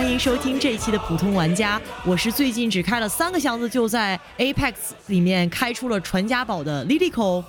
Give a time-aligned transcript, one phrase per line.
[0.00, 4.72] 好，欢迎收听这一期的普通玩家，我是最近只开了三个箱子就在 Apex
[5.08, 7.44] 里面开出了传家宝的 Lilico。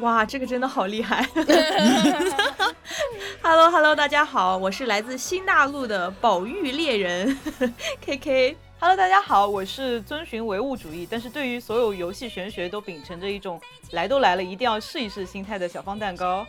[0.00, 1.24] 哇，这个真的好厉害！
[3.40, 7.38] Hello Hello，大家好，我是来自新大陆的宝玉猎人
[8.04, 8.56] KK。
[8.80, 13.60] Hello，大家好，我是遵循唯物主义，但是对于所有游戏玄学都秉承着一种
[13.92, 16.44] 来都来了一定要试一试心态的小方蛋糕。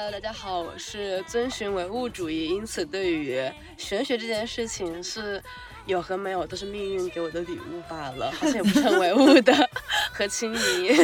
[0.00, 3.42] Hello，大家好，我是遵循唯物主义，因此对于
[3.76, 5.42] 玄学这件事情是
[5.86, 9.52] 有和没有都是命运给我的礼物罢了，好像也不是很唯物的
[10.14, 10.96] 和清明。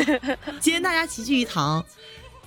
[0.60, 1.84] 今天大家齐聚一堂，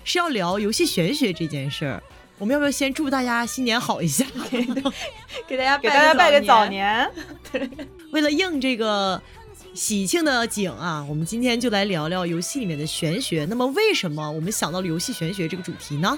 [0.05, 2.01] 是要聊游戏玄学这件事儿。
[2.37, 4.25] 我们要不要先祝大家新年好一下？
[5.45, 7.11] 给大家给大家拜个早年。
[7.51, 7.69] 对，
[8.13, 9.21] 为了应这个
[9.73, 13.45] 喜庆的景啊，我们今天就来聊聊游戏里面的玄学。
[13.49, 16.17] 那么，为什么我们想到了游戏玄学这个主题呢？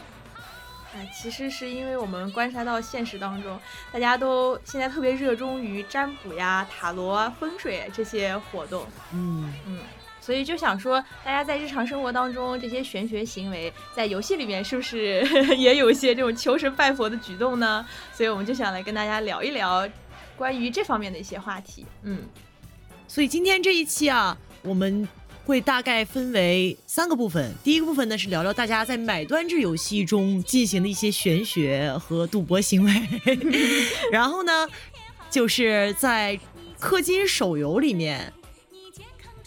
[0.96, 3.60] 哎，其实是因为我们观察到现实当中，
[3.92, 8.86] 大家都现在特别热衷于占卜呀、塔罗啊、风水这些活动。
[9.14, 9.80] 嗯嗯。
[10.22, 15.26] 所以就想说，大家在日常生活当中这些玄学行为，在游戏里面是不是
[15.58, 17.84] 也有一些这种求神拜佛的举动呢？
[18.14, 19.90] 所以我们就想来跟大家聊一聊
[20.36, 21.86] 关于这方面的一些话题。
[22.04, 22.24] 嗯，
[23.08, 25.08] 所以今天这一期啊，我们
[25.50, 27.52] 会大概分为三个部分。
[27.64, 32.92] 第一个部分呢是聊聊大家在买断制游戏中进行的一些玄学和赌博行为，
[34.14, 34.68] 然后呢，
[35.32, 36.40] 就是在
[36.80, 38.32] 氪金手游里面。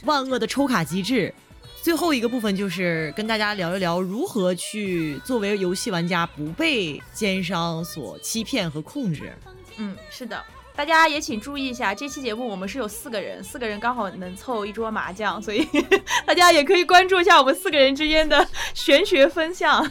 [0.04, 1.32] 万恶的抽卡机制，
[1.80, 9.32] 最后一个部分就是跟大家聊一聊如何去作为游戏玩家不被奸商所欺骗和控制。
[9.76, 10.42] 嗯，是的，
[10.74, 15.66] 大家也请注意一下，这期节目我们是有四个人，四个人刚好能凑一桌麻将，所以
[16.26, 19.88] 大家也可以关注一下我们四个人之间的玄学分享。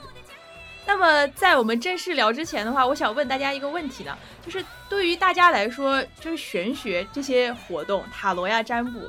[0.86, 9.02] 那么在我们正式聊之前的话，我想问大家一个问题呢，就是对于大家来说，就是玄学这些活动，塔罗呀、占卜。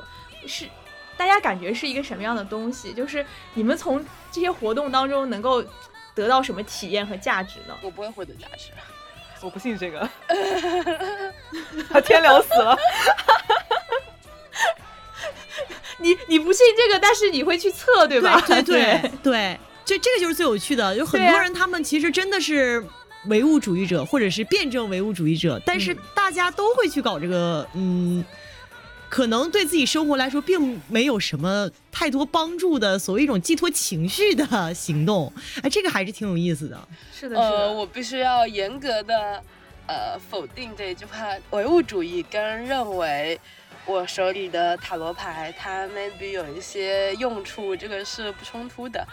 [0.46, 0.66] 是，
[1.16, 2.92] 大家感觉是一个什么样的东西？
[2.92, 3.24] 就是
[3.54, 5.64] 你们从这些活动当中能够
[6.14, 7.74] 得到什么体验和价值呢？
[7.80, 8.68] 我不会获得价值，
[9.42, 10.08] 我不信这个，
[11.90, 12.76] 他天聊死了。
[15.98, 18.40] 你你不信这个，但是你会去测，对吧？
[18.46, 20.94] 对对对，这这个就是最有趣的。
[20.96, 22.84] 有很多人，他们其实真的是
[23.26, 28.24] 唯物主义者，或者是辩证唯物主义者，但是大家都会去搞这个，嗯。
[29.10, 35.30] 可能对自己生活来说并没有什么太多帮助的，所谓一种寄托情绪的行动，
[35.62, 36.88] 哎，这个还是挺有意思的。
[37.12, 39.42] 是的，是的，我必须要严格的
[39.88, 41.34] 呃否定这一句话。
[41.50, 43.38] 唯物主义跟认为
[43.84, 49.04] 我手里的塔罗牌它 maybe 有一些用处，这个是不冲突的。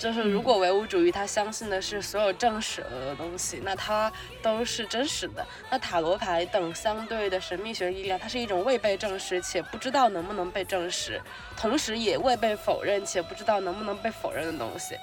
[0.00, 5.46] 就是如果唯物主义他相信的是所有证实了的东西，那它都是真实的。
[5.70, 11.20] 那塔罗牌等相对的神秘学力量，它是一种未被证实且不知道能不能被证实，
[11.54, 14.96] 同时也未被否认且不知道能不能被否认的东西。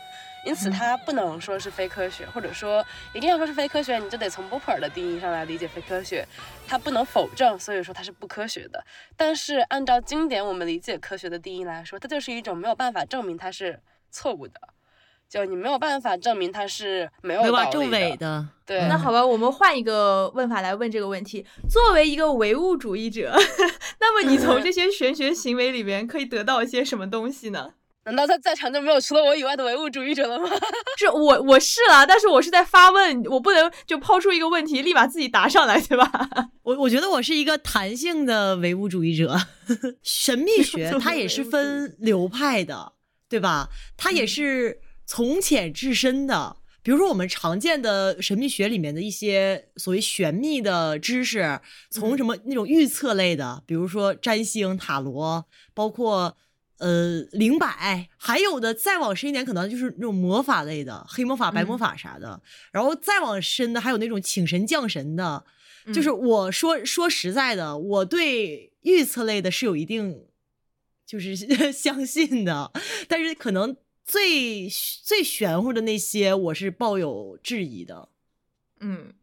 [0.44, 2.84] 因此它不能说是非科学，或者说
[3.14, 6.26] 一定要说是非科学，你就得从波普尔的定义上来理解非科学。
[6.68, 8.84] 它不能否证，所以说它是不科学的。
[9.16, 13.80] 但是按照经典我们理解科学的定义来说，它就是一种没有办法证明它是
[14.10, 14.60] 错误的。
[15.30, 18.88] 就你没有办法证明它是没有法证伪的，对。
[18.88, 23.36] 那好吧，我们换一个问法来问这个问题：作为一个唯物主义者，
[24.00, 27.72] 那么你从这些玄学行为里面可以得到一些什么东西呢？
[28.08, 30.50] 难道在在场就没有除了我以外的唯物主义者了吗？
[30.98, 36.10] 是我，我是了，但是我是在发问，我不能就抛出一个问题，立马自己答上来，对吧？
[36.64, 39.38] 我我觉得我是一个弹性的唯物主义者。
[40.02, 42.94] 神秘学它也是分流派的，
[43.28, 43.68] 对吧？
[43.98, 44.80] 它也是。
[45.08, 56.36] 从浅至深的，比如说我们常见的神秘学里面的一些所谓玄秘的知识，从什么那种预测类的，比如说占星、塔罗，包括
[56.80, 62.42] 呃灵摆，还有的再往深一点，可能就是那种魔法类的，黑魔法、白魔法啥的。
[62.74, 65.46] 然后再往深的，还有那种请神降神的。
[65.94, 70.26] 就是我说说实在的，我对预测类的是有一定
[71.06, 71.34] 就是
[71.72, 72.74] 相信的，
[73.08, 73.78] 但是可能。
[74.08, 74.70] 最
[75.04, 78.08] 最玄乎的那些，我是抱有质疑的，
[78.80, 79.14] 嗯，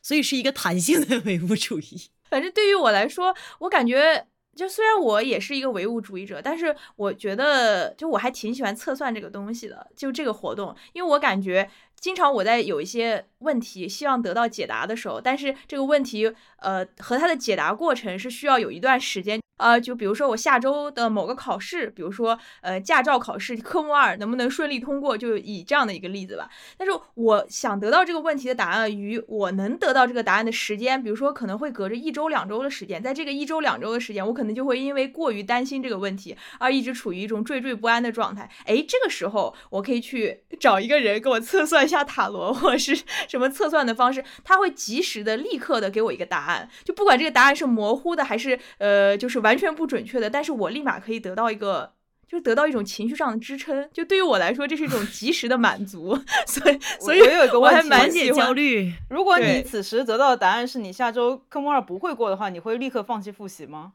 [0.00, 2.10] 所以是一个弹性的 唯物主义。
[2.30, 4.26] 反正对于我来说，我感觉
[4.56, 11.70] 就虽然我也是一个唯物主义者，但是我觉得就我还挺喜欢测算这个东西的，就这个活动，因为我感觉
[12.00, 19.38] 经常我在有一些问题希望得到解答的时候，但是这个问题呃和它的解答过程是需要有一段时间。
[19.56, 26.48] 呃，就比如说我下周的某个考试，比如说呃驾照考试科目二能不能顺利通过，就以这样的一个例子吧。
[26.76, 38.50] 但是我想得到这个问题的答案与我能得到这个答案的时间，比如说可能会隔着一周两周的时间，在这个一周两周的时间，我可能就会因为过于担心这个问题而一直处于一种惴惴不安的状态。
[38.66, 42.94] 哎，这个时候我可以去找一个人给我测算一下塔罗或是
[43.26, 49.45] 什么测算的方式，他会及时的、立刻的给我一个答案，就不管这个答案是模糊的还是呃就是。
[49.46, 51.92] 完全不准确的，但是我立马可以得到一个，
[52.26, 53.88] 就是得到一种情绪上的支撑。
[53.92, 56.18] 就对于我来说，这是一种及时的满足。
[56.46, 58.92] 所以，所以我有一个我还问题，蛮喜欢焦虑。
[59.08, 63.92] 如 果你此时得到的答案是你下周科目二不会过的话，你会立刻放弃复习吗？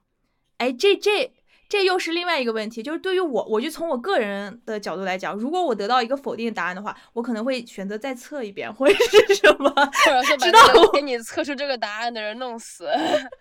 [0.58, 1.32] 哎，这这
[1.72, 9.70] 这又是另外一个问题，就是对于我，我就从我个人的角度来讲，如果我得到一个否定答案的话，我可能会选择再测一遍，或者是什么。
[10.06, 12.90] 或者说把知道我给你测出这个答案的人弄死。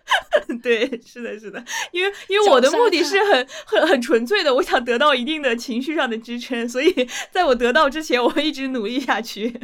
[0.63, 1.61] 对，是的，是的，
[1.91, 9.59] 因为因为我的目的是很很很纯粹的，我想得到一定的情绪上的支撑，所以在我得到之前，我会一直努力下去。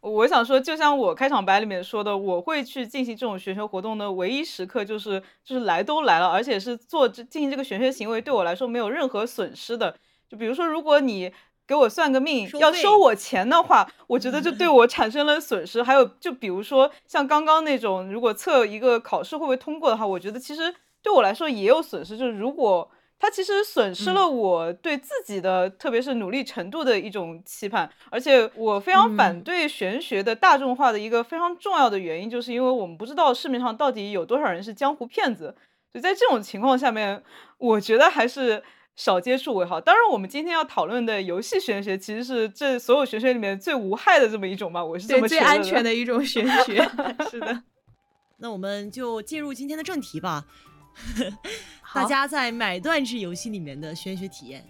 [0.00, 9.94] 我想说，就像我开场白里面说的，我会去进行这种玄学活动的唯一时刻，就是就是来都来了，而且是做这进行这个玄学行为对我来说没有任何损失的。
[10.28, 11.32] 就比如说，如果你
[11.66, 15.82] 给我算个命要收我钱的话， 我觉得就对我产生了损失。
[15.82, 22.16] 还有，就比如说像刚刚那种，如果测一个考试会不会通过的话，我觉得其实对我来说也有损失。
[22.16, 35.54] 就是如果它其实损失了我对自己的，特别是努力程度的一种期盼，而且我非常反嗯对玄学的大众化的一个非常重要的原因，就是因为我们不知道市面上到底有多少人是江湖骗子，
[35.92, 37.22] 所以在这种情况下面，
[37.58, 38.62] 我觉得还是
[38.96, 39.78] 少接触为好。
[39.78, 46.82] 当然，我们今天要讨论的游戏玄学，其实是这所有玄学里面最无害的这么一种吧，我是这，么觉得最安全的一种玄学，
[47.30, 47.62] 是的。
[48.42, 50.46] 那我们就进入今天的正题吧。
[51.94, 54.64] 大家在买断制游戏里面的玄学体验，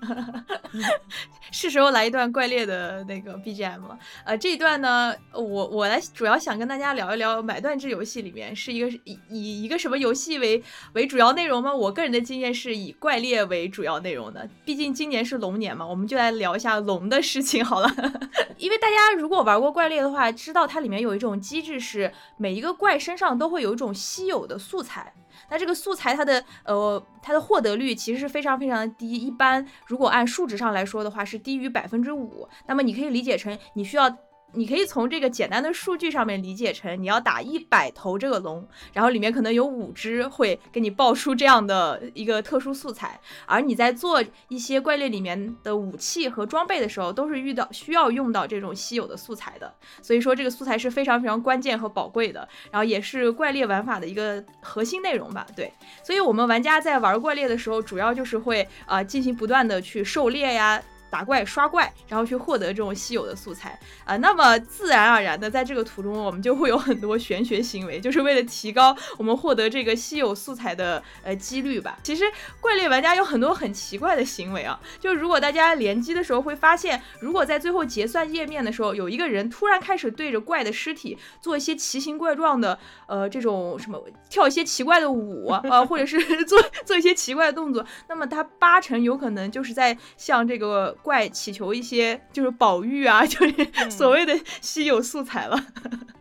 [1.52, 3.98] 是时候来一段怪猎的那个 BGM 了。
[4.24, 10.62] 呃，这一段呢，我我来主要想跟大家聊一聊买断制游戏里面是一个以以一个什么游戏为
[10.94, 11.74] 为主要内容吗？
[11.74, 17.90] 我个人的经验是以怪猎为主要内容的，毕竟今年是龙年嘛，我们就来聊一下龙的事情好了。
[18.56, 25.12] 因为大家如果玩过怪猎的话，知道它里面有一种机制是每一个怪身上都会有一种稀有的素材。
[25.50, 32.48] 那这个素材它的呃它的获得率其实是非常非常的低，一般如果按数值上来说的话是低于百分之五。
[32.66, 34.16] 那么你可以理解成你需要。
[34.56, 49.72] 你可以从这个简单的数据上面理解成，你要打一百头这个龙，然后里面可能有五只会给你爆出这样的一个特殊素材，而你在做一些怪猎里面的武器和装备的时候，都是遇到需要用到这种稀有的素材的。
[50.00, 55.46] 所以说这个素材是非常非常关键和宝贵的，然后也是怪猎玩法的一个核心内容吧。
[55.54, 55.70] 对，
[56.02, 60.82] 所以我们玩家在玩怪猎的时候，主要就是会呃进行不断的去狩猎呀。
[61.10, 71.98] 打怪、刷怪，然后去获得这种稀有的素材啊、那么自然而然的，在这个途中，我们就会有很多玄学行为，就是为了提高我们获得这个稀有素材的呃几率吧。
[72.02, 72.24] 其实
[72.60, 95.56] 怪猎玩家有很多很奇怪的行为啊，就如果大家联机的时候会发现，如果在最后结算页面的时候，有一个人突然开始对着怪的尸体做一些奇形怪状的呃这种什么跳一些奇怪的舞啊、 或者是做做一些奇怪的动作，那么他八成有可能就是在向这个怪祈求一些就是宝玉啊， 就是所谓的稀有素材了。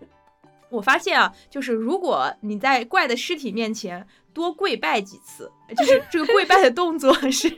[0.69, 7.49] 我发现啊，就是如果你在怪的尸体面前多跪拜几次，就是 这个跪拜的动作是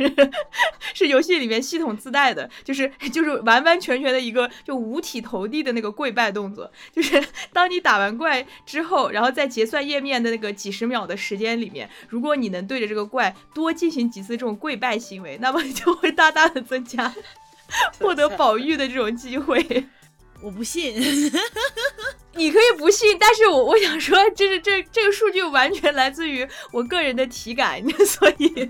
[0.93, 17.11] 是游戏里面系统自带的，就是 就是完完全全的一个就五体投地的那个跪拜动作，就是当你打完怪之后，然后在结算页面的那个几十秒的时间里面，如果你能对着这个怪多进行几次这种跪拜行为，那么就会大大的增加
[17.99, 19.87] 获得宝玉的这种机会。
[20.41, 20.95] 我不信。
[22.33, 28.69] 你可以不信，但是我我想说，这是这这个数据完全来自于我个人的体感，所以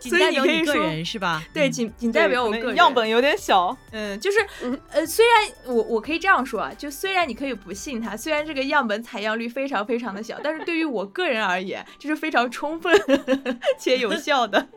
[0.00, 1.42] 仅 所以代表你个你可以说人是吧？
[1.52, 12.96] 对，嗯仅仅代表我个人样本有点小，嗯，就是嗯呃，虽然我我可以这样说啊，就虽然你可以不信它，虽然这个样本采样率非常非常的小，但是对于我个人而言，这是非常充分
[13.80, 14.68] 且有效的。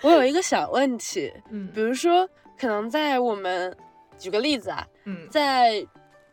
[0.00, 2.26] 我有一个小问题，嗯比如说，
[2.58, 3.76] 可能在我们
[4.20, 5.84] 举个例子啊，嗯在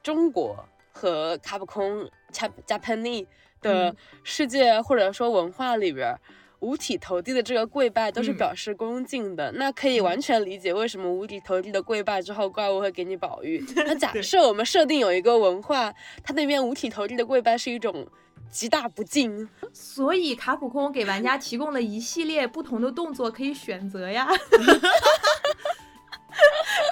[0.03, 3.25] 中国和卡普空、加 Japanese
[3.61, 6.19] 的嗯世界或者说文化里边儿，
[6.59, 13.63] 五体投地的这个跪拜都是嗯表示恭敬的，那可以完全理解为什么五体投地的跪拜之后，怪物会给你宝玉。
[13.85, 18.07] 那假设我们设定有一个文化，它那边五体投地的跪拜是一种
[18.49, 19.47] 极大不敬。
[19.71, 24.27] 所以卡普空给玩家提供了一系列不同的动作可以选择呀。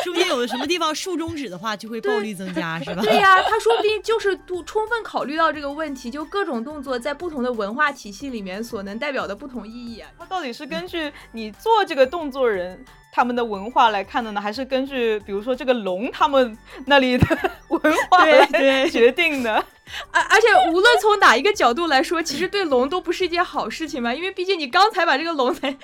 [0.06, 3.02] 中间有的什么地方竖中指的话，就会暴力增加，是吧？
[3.04, 10.10] 对呀，他说不定就是都充分考虑到这个问题，就各种动作在不同的文化体系里面所能代表的不同意义啊。
[10.20, 17.26] 它到底是根据你做这个动作人他们的文化来看的呢，还是根据比如说这个龙他们那里的
[17.70, 19.54] 文化来决定的？
[20.12, 25.76] 而而且无论从哪一个角度来说，其实对龙都不是一件好事情嘛，因为毕竟你刚才把这个龙才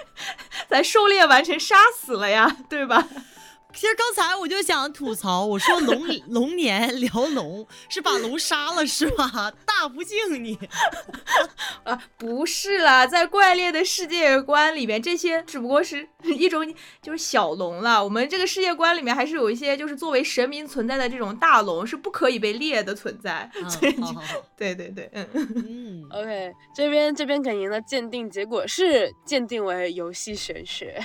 [0.70, 3.08] 才狩猎完成，杀死了呀，对吧？
[3.74, 9.52] 其实刚才我就想吐槽，我说龙 龙年聊龙是把龙杀了是吧？
[9.66, 10.58] 大不敬你！
[11.84, 16.64] 啊，不是啦，在怪猎的世界观里面，这些只不过是 一种
[17.02, 18.04] 就是小龙了。
[18.04, 23.50] 我们这个世界观里面还是有一些就是作为神明存在的这种大龙是不可以被猎的存在。
[23.68, 24.22] 所以就
[24.58, 26.08] 对对对，嗯嗯。
[26.12, 31.02] OK，这边这边给您的鉴定结果是鉴定为游戏玄学。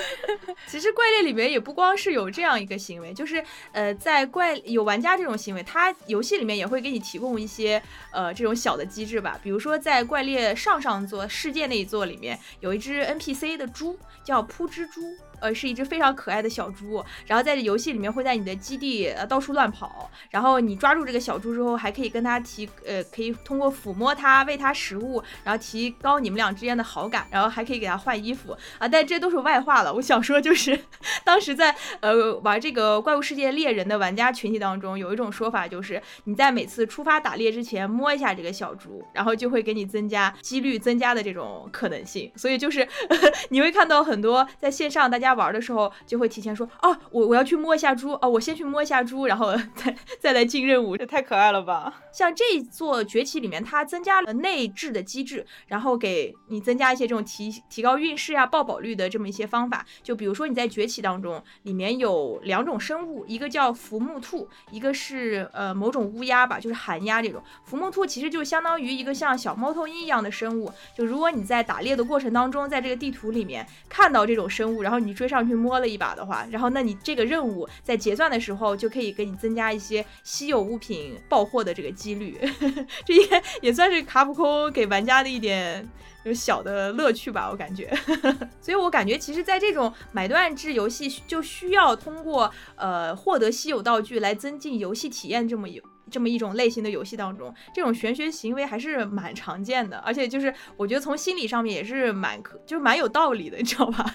[0.66, 9.38] 其实怪猎里面也不光是有这样一个行为，就是呃，在怪有玩家这种行为，他游戏里面也会给你提供一些呃这种小的机制吧。
[9.42, 15.00] 比如说在怪猎上上座世界那一座里面，有一只 NPC 的猪叫扑之猪。
[15.42, 28.86] 呃，是一只非常可爱的小猪，然后在这游戏里面会在你的基地呃到处乱跑，然后你抓住这个小猪之后，还可以跟它提呃，可以通过抚摸它、喂它食物，然后提高你们俩之间的好感，然后还可以给它换衣服啊。
[28.86, 29.92] 但这都是外话了。
[29.92, 30.78] 我想说就是，
[31.24, 42.30] 当时在呃玩这个怪物世界猎人的玩家群体当中，有一种说法就是，你在每次出发打猎之前摸一下这个小猪，然后就会给你增加几率增加的这种可能性。
[42.36, 42.86] 所以就是
[43.50, 45.31] 你会看到很多在线上大家。
[45.34, 52.02] 玩的时候就会提前说啊，我我要去摸一下猪啊，我先去摸一下猪，然后 再再来进任务，这太可爱了吧！
[52.12, 59.86] 像这座崛起里面，它增加了内置的机制，然后给你增加一些这种提提高运势啊、爆宝率的这么一些方法。
[60.02, 67.42] 就比如说你在崛起当中，里面有两种生物，一个叫浮木兔，一个是呃某种乌鸦吧，就是寒鸦这种。
[67.64, 70.70] 浮木兔其实就相当于一个像小猫头鹰一样的生物。
[70.94, 75.12] 就如果你在打猎的过程当中，在这个地图里面看到这种生物，然后你。
[75.22, 82.36] 追上去摸了一把的话，然后那你这个任务在结算的时候就可以给你增加一些稀有物品爆货的这个几率，
[83.06, 85.88] 这也也算是卡普空给玩家的一点
[86.24, 87.88] 有小的乐趣吧，我感觉。
[88.60, 95.80] 所以我感觉其实，在这种买断制游戏就需要通过呃获得稀有道具来增进游戏体验这么有。
[96.10, 104.14] 这么一种类型的游戏当中，这种玄学行为还是蛮常见的，而且就是我觉得从心理上面也是蛮可，就是蛮有道理的，你知道吧？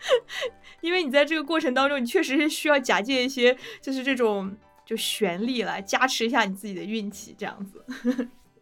[0.80, 7.84] 因为你在这个过程当中，你确实是需要假借一些，就是这种就旋律来加持一下你自己的运气，这样子。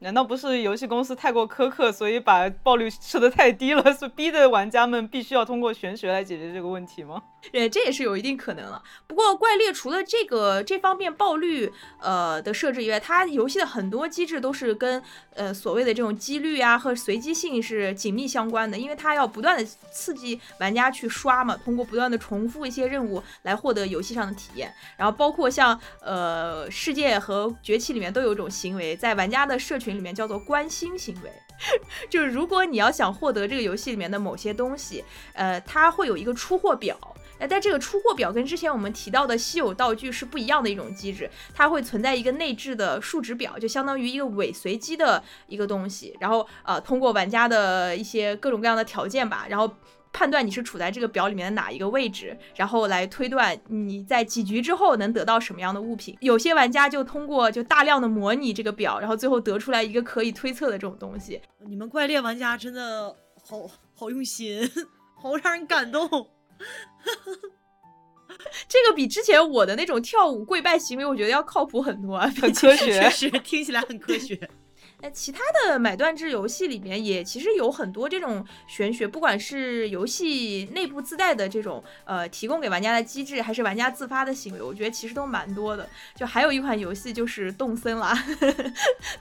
[0.01, 7.23] 难道不是游戏公司太过苛刻，所以把爆率设得太低了，所逼得玩家们必须要通过玄学来解决这个问题吗？
[7.53, 8.83] 对，这也是有一定可能了。
[9.07, 11.71] 不过怪猎除了这个这方面爆率
[12.01, 15.03] 呃的设置以外，它游戏的很多机制都是跟
[15.35, 24.73] 呃所谓的这种几率啊和随机性是紧密相关的，因为它要不断的刺激玩家去刷嘛，通过不断的重复一些任务来获得游戏上的体验。
[24.97, 31.33] 然后包括像呃世界和崛起里面都有一种行为，在玩家的社群里面叫做关心行为，
[32.11, 36.99] 就是如果你要想获得这个游戏里面的某些东西，呃，它会有一个出货表。
[37.41, 49.69] 哎，但这个出货表跟之前我们提到的稀有道具是不一样的一种机制，它会存在一个内置的数值表，就相当于一个伪随机的一个东西，然后呃，通过玩家的一些各种各样的条件吧，然后
[50.15, 56.17] 判断你是处在这个表里面的哪一个位置，然后来推断你在几局之后能得到什么样的物品。
[56.21, 61.43] 有些玩家就通过就大量的模拟这个表，然后最后得出来一个可以推测的这种东西。
[61.67, 64.71] 你们怪猎玩家真的好好用心，
[65.21, 66.09] 好让人感动。
[68.69, 74.49] 这个比之前我的那种跳舞跪拜行为，我觉得要靠谱很多， 很科学，确实听起来很科学。
[75.05, 85.87] 那其他的买断制游戏里面也其实有很多这种玄学，不管是游戏内部自带的这种呃提供给玩家的机制，还是玩家自发的行为，我觉得其实都蛮多的。
[86.15, 88.19] 就还有一款游戏就是动森啦，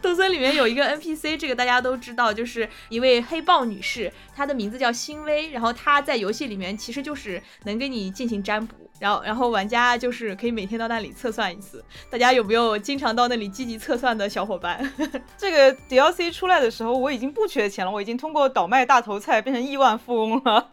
[0.02, 8.83] 动森 里面有一个 NPC，这个大家都知道，就是一位黑豹女士，她的名字叫欣薇，然后她在游戏里面其实就是能给你进行占卜。
[9.04, 11.84] 然后，然后玩家就是可以每天到那里测算一次。
[12.10, 14.80] 大家有没有经常到那里积极测算的小伙伴？
[15.38, 20.72] 这个 DLC 出来的时候，我已经不缺钱了，我已经通过倒卖大头菜变成亿万富翁了。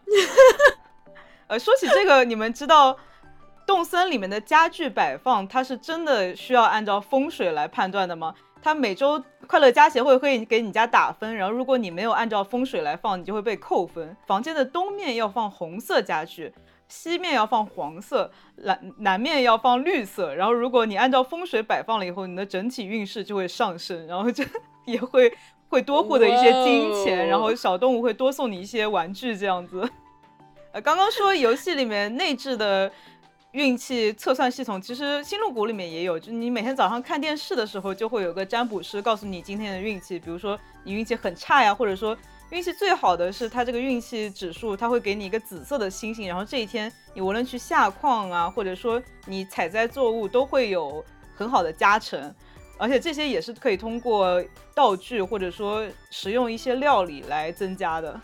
[1.47, 2.95] 呃，说起这个，你们知道
[3.67, 8.33] 动森里面的家具摆放，它是真的需要按照风水来判断的吗？
[8.63, 14.15] 它每周快乐家协会会给你家打分，然后如果你没有按照风水来放，你就会被扣分。
[14.25, 16.53] 房间的东面要放红色家具，
[16.91, 20.35] 西面要放黄色，南南面要放绿色。
[20.35, 24.43] 然后如果你按照风水摆放了以后，你的整体运势就会上升，然后就
[24.85, 25.33] 也会
[25.69, 29.89] 会多获得一些金钱，然后 小动物会多送你一些玩具这样子。
[30.73, 32.91] 呃，刚刚说游戏里面内置的。
[33.53, 40.17] 运气测算系统其实星露谷里面也有，就你每天早上看电视的时候，就会有个占卜师告诉你今天的运气。
[40.17, 42.17] 比如说你运气很差呀，或者说
[42.51, 51.03] 运气最好的是它这个运气指数，它会给你一个紫色的星星，然后这一天你无论去下矿啊，或者说你采摘作物都会有
[51.33, 52.33] 很好的加成，
[52.77, 54.43] 而且这些也是可以通过
[54.75, 58.11] 道具或者说食用一些料理来增加的。
[58.11, 58.21] 啊，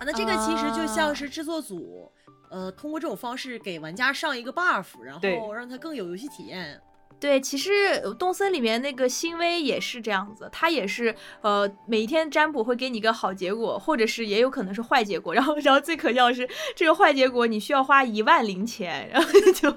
[0.00, 2.10] 那这个其实就像是制作组。
[2.50, 6.78] 呃，通过这种方式给玩家上一个 buff，然后让他更有游戏体验。
[7.20, 15.34] 对，其实动森里面那个新威也是这样子，他也是呃每一天占卜会给你一个好结果，或者是也有可能是坏结果。
[15.34, 19.76] 然后，然后最可笑是这个坏结果你需要花一万零钱，然后就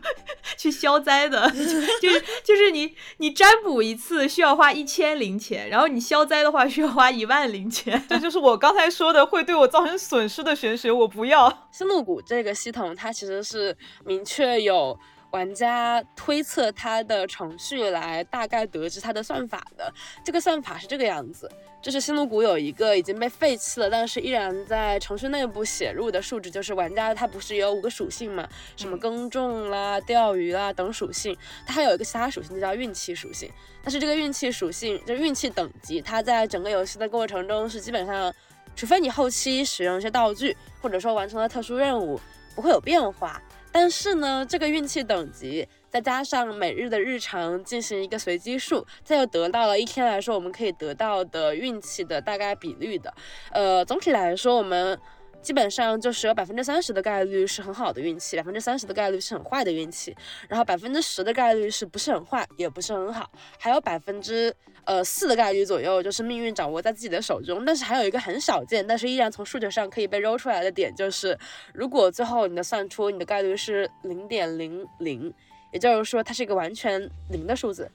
[0.58, 1.50] 去消灾的，
[2.02, 8.04] 就是就是你你占卜一次需要花一千零钱，然后你消灾的话需要花一万零钱。
[8.10, 11.68] 这就是我刚才说的会对我造成损失的玄学，我不要。
[11.72, 13.76] 星露谷这个系统它其实是
[14.06, 14.98] 明确有。
[15.36, 21.52] 玩家推测它的程序来大概得知它的算法的，这个算法是这个样子：
[21.82, 31.36] 就是星露谷有一个已经被废弃了，但是依然在程序内部写入的数值，就是玩家他不是有五个属性嘛，什么耕种啦、钓鱼啦等属性，
[31.68, 33.52] 它还有一个其他属性就叫运气属性。
[33.84, 38.34] 但是这个运气属性，就运气等级，它在整个游戏的过程中是基本上，
[38.74, 42.18] 除非你后期使用一些道具，或者说完成了特殊任务，
[42.56, 43.42] 不会有变化。
[43.78, 53.14] 但是呢，这个运气等级再加上每日的日常进行一个随机数，这又得到了一天来说我们可以得到的运气的大概比率的。
[53.52, 54.98] 呃，总体来说，我们
[55.46, 60.16] 基本上就是有百分之三十的概率是很好的运气，百分之三十的概率是很坏的运气，
[60.50, 63.30] 然后百分之十的概率是不是很坏也不是很好，
[63.60, 64.54] 还有百分之。
[64.88, 71.36] 呃，四的概率左右就是命运掌握在自己的手中，但是还有一个很少见，但是依然从数学上可以被揉出来的点，就是
[71.74, 75.34] 如果最后你的算出你的概率是零点零零，
[75.74, 77.90] 也就是说它是一个完全零的数字，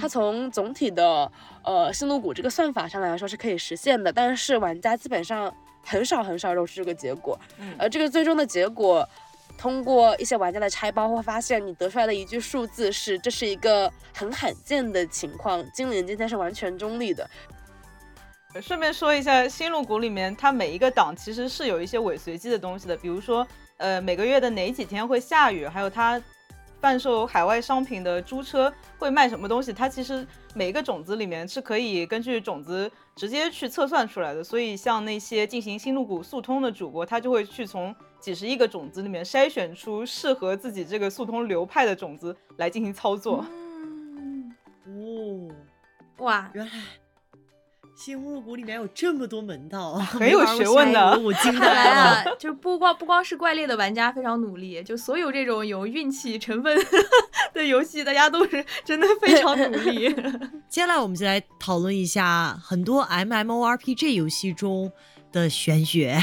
[0.00, 1.30] 它从总体的
[1.62, 5.54] 呃星露谷这个算法上来说是可以实现的，但是玩家基本上
[5.88, 7.38] 很少很少揉出这个结果，
[7.78, 9.08] 而这个最终的结果。
[9.56, 15.68] 通过一些玩家的拆包，会发现你得出来的一句数字是，这是一个很罕见的情况。
[15.72, 17.28] 精灵今天是完全中立的。
[18.62, 23.44] 顺便说一下，新路谷里面它每一个档其实是有一些伪随机的东西的，比如说，
[23.78, 26.22] 呃，每个月的哪几天会下雨，还有它
[26.80, 30.24] 贩售海外商品的租车会卖什么东西，它其实
[30.54, 34.42] 每一个种子里面是可以根据种子直接去测算出来的。
[34.42, 37.94] 所以像那些进行新路股速通的主播，他就会去从。
[38.20, 43.46] 几十亿个种子里面筛选出适合自己这个速通流派的种子来进行操作。
[44.86, 45.48] 哦，
[46.18, 46.72] 哇，原来
[47.98, 51.18] 星露谷里面有这么多门道， 很有学问的。
[51.18, 56.78] 我惊呆了，就不光不光是怪猎的玩家非常努力，就所有这种有运气成分
[57.52, 60.14] 的游戏，大家都是真的非常努力。
[60.70, 64.92] 接下来我们就来讨论一下很多 MMORPG 游戏中
[65.32, 66.16] 的玄学。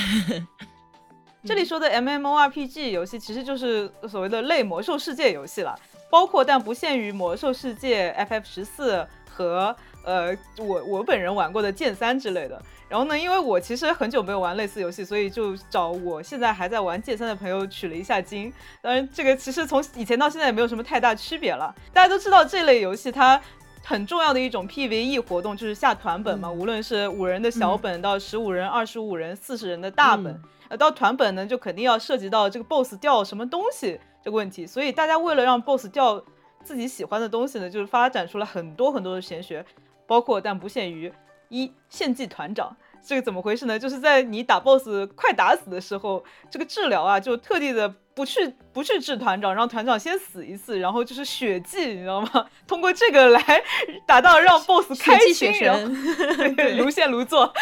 [1.44, 5.78] 这里说的 M M O R P G 游戏其实就是所谓的类魔兽世界游戏了，
[6.10, 12.62] 包括但不限于魔兽世界 F F 十四和呃我我本人玩过的剑三之类的。
[12.88, 18.54] 然后呢，因为我其实很久没有玩类似游戏，所以就找我现在还在玩剑三的朋友取了一下经。
[18.82, 21.74] 当然，这个其实从以前到现在也没有什么太大区别了。
[21.92, 23.42] 大家都知道这类游戏它
[23.84, 30.40] 很重要的一种 P V E 活动就是下团本嘛，无论是五人的小本到十五人、二十五人、四十人的大本。
[30.68, 36.24] 呃，到团本呢，就肯定要涉及到这个 boss 掉什么东西这个问题，所以大家为了让 boss 掉
[36.64, 39.64] 自己喜欢的东西呢，就是发展出了很多很多的玄学，
[40.08, 41.12] 包括但不限于
[41.50, 43.78] 一献祭团长，这个怎么回事呢？
[43.78, 52.48] 就是在你打 boss 快打死的时候，这个治疗啊，就特地的不去不去治团长，让团长先死一次，然后就是血祭，你知道吗？
[52.68, 53.64] 通过这个来
[54.08, 55.52] 达到让 boss 开心，
[56.56, 57.54] 对，如仙如坐。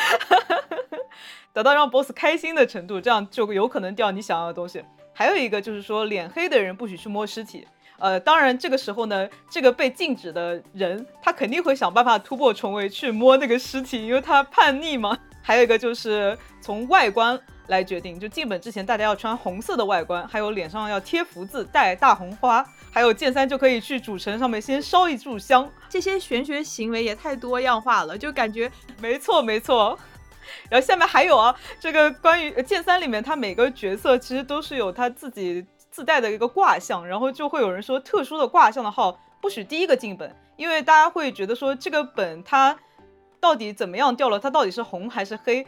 [1.52, 4.84] 达到让 boss 开心的程度，这样就有可能掉你想要的东西。
[5.14, 7.68] 还有一个就是说，脸黑的人不许去摸尸体。
[8.00, 15.18] 呃，当然这个时候呢，这个被禁止的人，他肯定会想办法突破重围去摸那个尸体，因为他叛逆嘛。
[15.46, 18.18] 还有一个就是从外观来决定。
[18.18, 25.70] 就进本之前，大家要穿红色的外观，还有脸上要贴福字、戴大红花，还有剑三就可以去主城上面先烧一炷香。
[25.90, 30.00] 这些玄学行为也太多样化了，就感觉没错没错。
[30.70, 42.76] 然后下面还有啊，这个关于剑三里面，他每个角色其实都是有他自己自带的一个卦象，然后就会有人说特殊的卦象的号不许第一个进本，因为大家会觉得说这个本它
[43.40, 45.68] 到底怎么样掉了，它到底是红还是黑？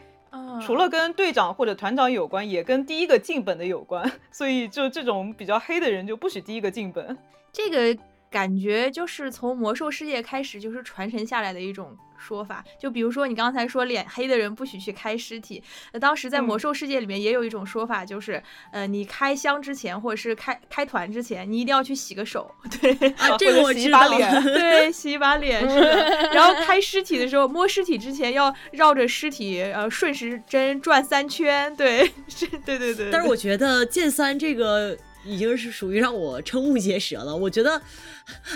[0.60, 7.16] 除了跟队长或者团长有关，也跟第一个进本的有关， 所以就这种比较黑的人就不许第一个进本。
[7.52, 7.96] 这个
[8.28, 11.96] 感觉就是从魔兽世界开始就是传承下来的一种。
[12.26, 15.62] 说法，就比如说你刚才说脸黑的人不许去开尸体，
[15.92, 24.08] 那当时在魔兽世界里面也有一种说法，就是呃，你开箱之前或者是开开团之前，你一定要去洗个手， 对啊，这个我知道，
[24.42, 26.30] 对，洗一把脸是的。
[26.32, 33.10] 然后开尸体的时候，摸尸体之前要绕着尸体呃顺时针转三圈，对， 是，对对对。
[33.12, 34.96] 但是我觉得剑三这个。
[35.26, 37.34] 已经是属于让我瞠目结舌了。
[37.34, 37.82] 我觉得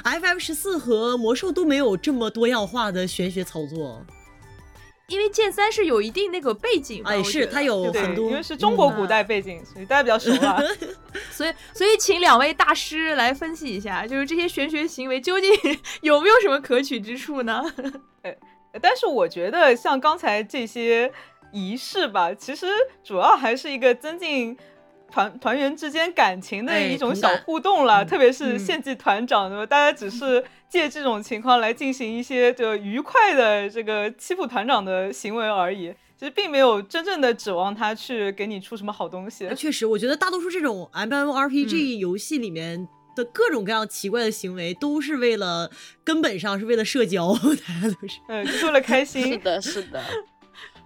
[0.04, 4.04] FM 十四和魔兽都没有这么多样化的玄学操作，
[5.09, 10.62] 因为剑三是有一定那个背景，哎，是它有很多，因为是中国古代背景，所以大家比较熟了。
[11.33, 15.50] 所以，所以请两位大师来分析一下，就是这些玄学行为究竟
[16.02, 17.62] 有没有什么可取之处呢？
[18.22, 18.37] 哎，
[18.80, 21.12] 但是我觉得像刚才这些
[21.52, 22.66] 仪式吧，其实
[23.02, 24.56] 主要还是一个增进。
[25.11, 29.66] 团团员之间感情的一种小互动了，特别是献祭团长，对吧？
[29.66, 39.49] 大家只是借这种情况来进行一些就愉快的这个欺负团长的行为而已，其实并没有真正的指望他去给你出什么好东西。
[39.55, 45.70] 确实，我觉得大多数这种 M M R P G 游戏里面的各种各样奇怪的行为，都是为了
[46.05, 47.35] 根本上是为了社交，
[47.66, 49.33] 大家都是，嗯，是为了开 心。
[49.33, 50.03] 是的，是的。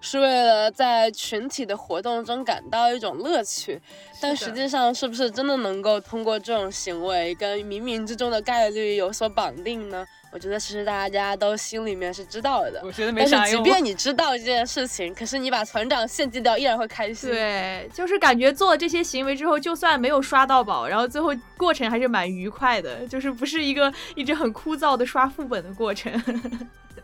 [0.05, 3.81] 是为了在群体的活动中感到一种乐趣，
[4.21, 10.05] 但实际上是不是真的能够通过这种行为跟冥冥之中的概率有所绑定呢？
[10.31, 12.81] 我觉得其实大家都心里面是知道的。
[12.83, 17.31] 我觉得没啥但是即便你知道这件事情，可是你把团长献祭掉，依然会开心。
[17.31, 26.11] 对，就是感觉做了这些行为之后，就算没有刷到宝，然后最后过程还是蛮愉快的，就是不是一个一直很枯燥的刷副本的过程。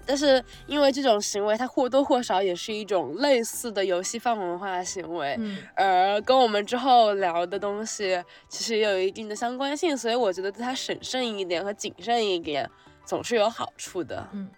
[0.06, 12.70] 但是因为这种行为，它或多或少也是一种类似的游戏泛文化行为，嗯，而跟我们之后聊的东西其实也有一定的相关性，所以我觉得对它审慎一点和谨慎一点
[13.06, 14.28] 总是有好处的。
[14.34, 14.50] 嗯，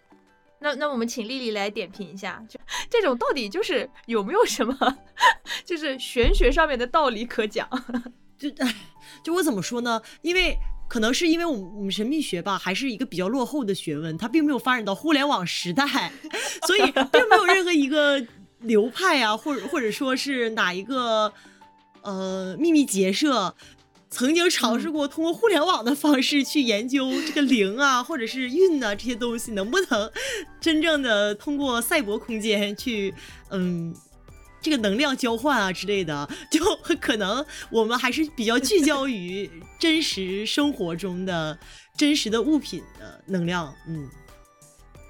[0.60, 4.98] 那那我们请丽丽来点评一下，就这种到底就是有没有什么
[5.66, 7.68] 就是玄学上面的道理可讲？
[8.38, 8.50] 就
[9.24, 10.02] 就我怎么说呢？
[10.22, 10.58] 因为。
[10.94, 15.88] 可能是因为我们我们神秘学吧，还是一个比较落后的学问，它并没有发展到互联网时代，
[16.68, 18.24] 所以 并没有任何一个
[18.60, 21.34] 流派啊，或者或者说是哪一个
[22.04, 23.56] 呃秘密结社，
[24.12, 30.12] 曾经尝试过通过互联网的方式去研究这个灵啊，或者是运啊这些东西能不能
[30.62, 33.12] 真正的通过赛博空间去
[33.50, 33.96] 嗯。
[34.64, 36.60] 这个能量交换啊之类的， 就
[37.00, 41.60] 可能我们还是比较聚焦于真实生活中的
[41.96, 43.76] 真实的物品的能量。
[43.88, 44.10] 嗯，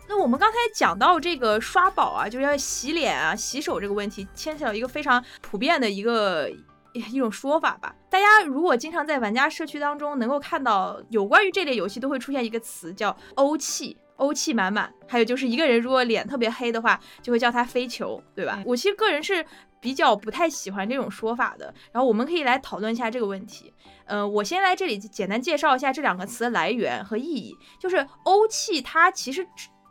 [0.10, 6.50] 那我们刚才讲到这个刷宝啊，就是要洗脸啊、洗手这个问题，牵扯到一个非常普遍的一个
[6.94, 7.96] 一种说法吧。
[8.10, 13.96] 大家如果经常在玩家社区当中能够看到有关于这类游戏，都会出现一个词叫“欧气”。
[14.18, 18.62] 欧 气满满，还有就是一个人如果脸特别黑的话，就会叫他飞球，对吧？
[18.66, 19.46] 我其实个人是
[19.80, 21.74] 比较不太喜欢这种说法的。
[21.92, 23.74] 然后我们可以来讨论一下这个问题。
[24.06, 27.58] 呃，我先来这里简单介绍一下这两个词的来源和意义。
[27.80, 29.46] 就是欧气，它其实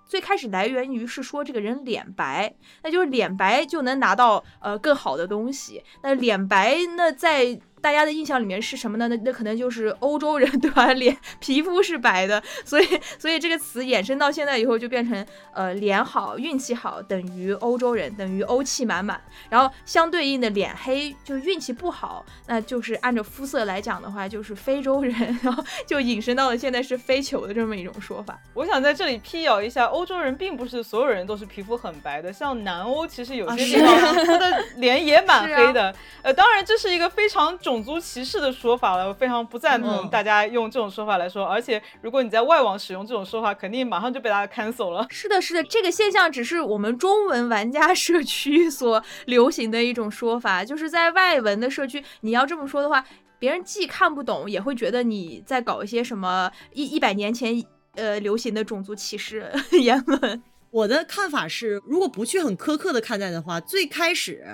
[0.06, 5.82] 最开始来源于是说这个人脸白，那就是脸白就能拿到呃更好的东西。
[6.02, 9.08] 那脸白，那在大家的印象里面是什么呢？
[9.08, 10.92] 那那可能就是欧洲人， 对吧？
[10.94, 12.86] 脸皮肤是白的，所以
[13.18, 19.20] 所以这个词衍生到现在以后就变成呃脸好、运气好等于欧洲人，等于欧气满满。
[19.50, 28.38] 然后相对应的脸黑就运气不好，那就是按照肤色来讲的话就是非洲人， 然后就引申到了现在是非酋的这么一种说法。
[28.54, 35.92] 我想在这里辟谣一下，欧洲人并不是所有人都是皮肤很白的，像南欧其实有些地方他的脸也蛮 黑的。
[36.22, 37.71] 呃，当然这是一个非常重。
[37.72, 41.42] 种族歧视的说法了，我非常不赞同大家用这种说法来说。
[41.42, 45.06] 而且，如果你在外网使用这种说法，肯定马上就被大家 cancel 了。
[45.08, 53.02] 是的，是的，这个现象只是我们中文玩家社区所流行的一种说法，就是在外文的社区，你要这么说的话，
[53.38, 60.42] 别人既看不懂，也会觉得你在搞一些什么一一百年前呃流行的种族歧视言论。
[60.70, 64.44] 我的看法是，如果不去很苛刻的看待的话，最开始。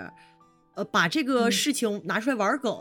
[0.74, 2.72] 呃，把这个嗯事情拿出来玩梗，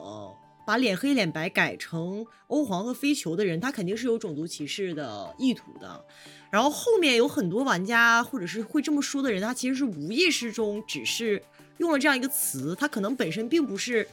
[0.68, 6.06] 把脸黑脸白改成欧皇和飞球的人，他肯定是有种族歧视的意图的。
[6.52, 11.42] 然后后面有很多玩家或者是会这么说的人，他其实是无意识中只是
[11.78, 14.06] 用了这样一个词，他可能本身并不是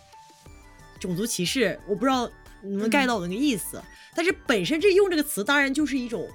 [1.01, 2.31] 种族歧视，我不知道
[2.63, 3.83] 你们嗯 get 到我那个意思。
[4.15, 6.29] 但是本身这用这个词，当然就是一种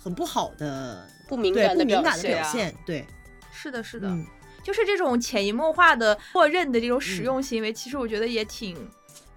[0.00, 3.04] 很不好的不敏感的表不敏感的表现，对，
[3.52, 4.24] 是的，是的，嗯。
[4.62, 8.76] 就是这种潜移默化的、默认的这种使嗯用行为，其实我觉得也挺。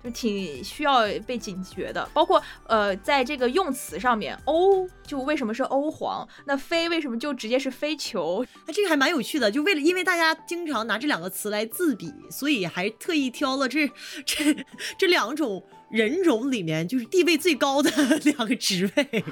[0.03, 6.27] 就挺需要被警觉的，包括呃，在这个用词上面，欧就为什么是欧皇？
[6.45, 8.45] 那飞为什么就直接是飞球？
[8.67, 13.89] 那这个还蛮有趣的，就为了因为大家经常拿这两个词来自比，所以还特意挑了这
[14.25, 14.65] 这
[14.97, 17.89] 这两种人种里面就是地位最高的
[18.23, 19.23] 两个职位。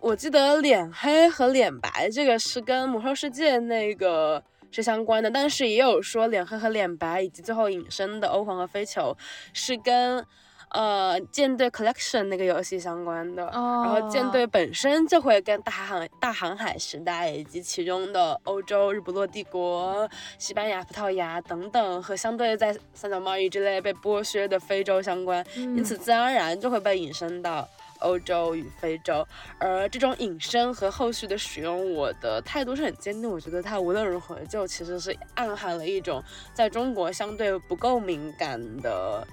[0.00, 9.16] 我记得脸黑和脸白这个是跟魔兽世界那个是相关的，但是也有说脸黑和脸白以及最后引申的欧皇和飞球
[9.52, 10.24] 是跟
[10.70, 13.46] 呃舰队 Collection 那个游戏相关的。
[13.48, 27.66] 哦然后舰队本身就会跟大航大航海时代以及其中的欧洲、日不落帝国、西班牙、葡萄牙等等和相对在三角贸易之类被剥削的非洲相关，因嗯此自然而然就会被引申到
[28.00, 29.26] 欧洲与非洲。
[29.58, 33.30] 而这种隐身和后续的使用，我的态度是很坚定。
[33.30, 39.26] 我觉得它无论如何就其实是暗含了一种在中国相对不够敏感的。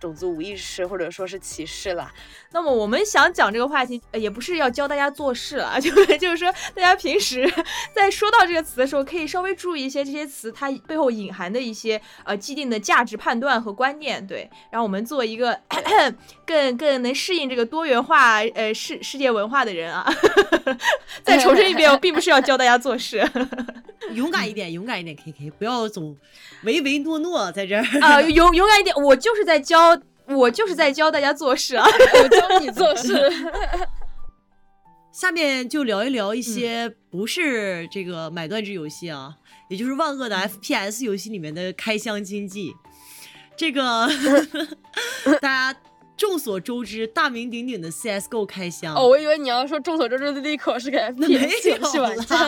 [0.00, 2.12] 种族无意识或者说是歧视啦，
[2.52, 7.50] 那么我们想讲这个话题，也不是要教大家做事了， 就就是说大家平时
[7.94, 15.58] 在说到这个词的时候，可以稍微注意一些这些词它背后隐含的一些呃既定的价值判断和观念，对，然后我们做一个
[16.46, 20.06] 更更能适应这个多元化呃世世界文化的人啊。
[21.24, 23.26] 再重申一遍，我并不是要教大家做事
[24.14, 26.16] 勇敢一点，勇敢一点，K K，不要总
[26.64, 27.82] 唯唯诺诺在这儿。
[28.00, 30.00] 啊、勇勇敢一点，我就是在教。
[30.28, 31.86] 我就是在教大家做事啊，
[32.20, 33.30] 我教你做事。
[35.14, 39.36] 下面就聊一聊一嗯些不是这个买断制游戏啊，
[39.70, 42.74] 也就是万恶的嗯 FPS 游戏里面的开箱经济。
[43.56, 44.08] 这个
[45.40, 45.80] 大家
[46.16, 48.94] 众所周知、大名鼎鼎的 CS:GO 开箱。
[48.94, 51.76] 哦，我以为你要说众所周知的利口是个 那没家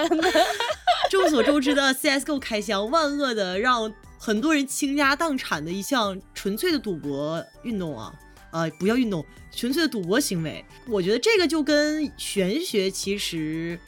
[0.08, 0.22] 呢。
[1.10, 8.12] 众所周知的 CS:GO 开箱，万恶的让很多人倾家荡产的一项纯粹的赌博运动啊，
[8.52, 10.64] 呃，不要运动，纯粹的赌博行为。
[10.88, 13.78] 我觉得这个就跟玄学其实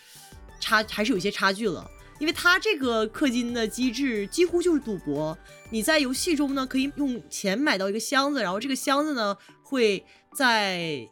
[0.60, 1.90] 差还是有一些差距了，
[2.20, 5.37] 因为它这个氪金的机制几乎就是赌博。
[5.70, 10.04] 你在游戏中呢，可以用钱买到一个箱子，然后这个箱子呢会
[10.35, 11.09] 在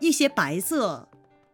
[0.00, 1.08] 一些白色、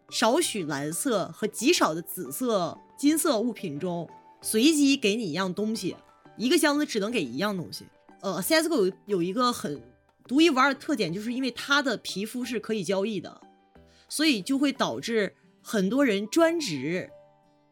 [0.09, 4.09] 少许蓝色和极少的紫色、金色物品中
[4.41, 5.95] 随机给你一样东西，
[6.37, 7.85] 一个箱子只能给一样东西。
[8.23, 9.81] 呃，CSGO 有有一个很
[10.27, 13.41] 独一无二的特点，就是因为它的皮肤是可以交易的，
[14.09, 17.11] 所以就会导致很多人专职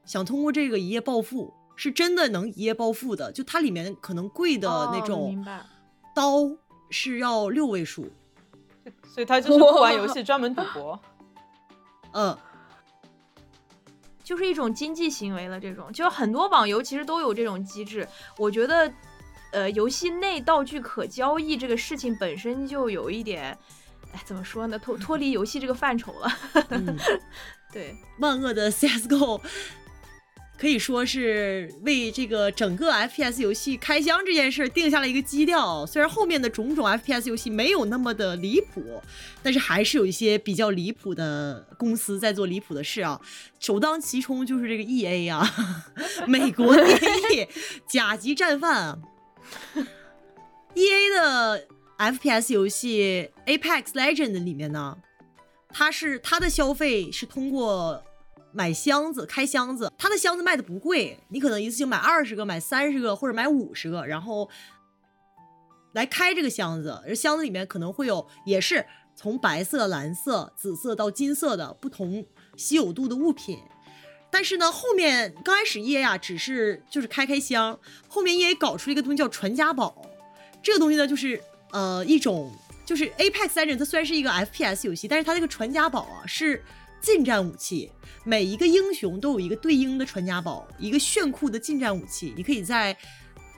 [0.08, 3.30] 想通过这个一夜暴富，是真的能一夜暴富的。
[3.30, 5.46] 就它里面可能贵的那哦种
[6.14, 6.50] 刀
[6.88, 8.10] 是要六位数，
[9.14, 10.98] 所以他就是不玩游戏， 专门赌博。
[12.14, 12.34] 嗯，
[14.24, 15.60] 就是一种经济行为了。
[15.60, 18.08] 这种就很多网游其实都有这种机制。
[18.38, 18.90] 我觉得，
[19.52, 23.56] 呃，游戏内道具可交易这个事情本身就有一点，
[24.12, 24.78] 哎，怎么说呢？
[24.78, 26.32] 脱脱离游戏这个范畴了。
[26.70, 26.96] 嗯
[27.70, 29.38] 对，万恶的 CSGO
[30.58, 35.86] 可以说是为这个整个 FPS 游戏开箱这件事定下了一个基调。
[35.86, 39.00] 虽然后面的种种 FPS 游戏没有那么的离谱，
[39.40, 43.20] 但是还是有一些比较离谱的公司在做离谱的事啊。
[43.60, 45.48] 首当其冲就是这个 EA 啊，
[46.26, 47.48] 美国 EA
[47.86, 48.98] 甲级战犯啊。
[50.74, 51.66] EA 的
[51.98, 54.98] FPS 游戏 Apex Legend 里面呢，
[55.70, 58.02] 它是它的消费是通过
[58.52, 64.48] 买箱子开箱子，它的箱子卖的不贵，你可能一次性买二十个、买三十个或者买五十个，然后
[65.92, 68.84] 来开这个箱子，而箱子里面可能会有也是
[69.14, 72.24] 从白色、蓝色、紫色到金色的不同
[72.56, 73.58] 稀有度的物品。
[74.30, 80.04] 但是呢，后面刚开始 EA 啊，只是就是开开箱，后面 EA 搞出了一个东西叫传家宝，
[80.62, 82.52] 这个东西呢，就是呃一种
[82.84, 86.62] 就是 Apex Legend，它虽然是一个 FPS 游戏，但是它这个传家宝啊是
[87.00, 87.90] 近战武器，
[88.24, 92.96] 每一个英雄都有一个对应的传家宝，一个炫酷的近战武器，你可以在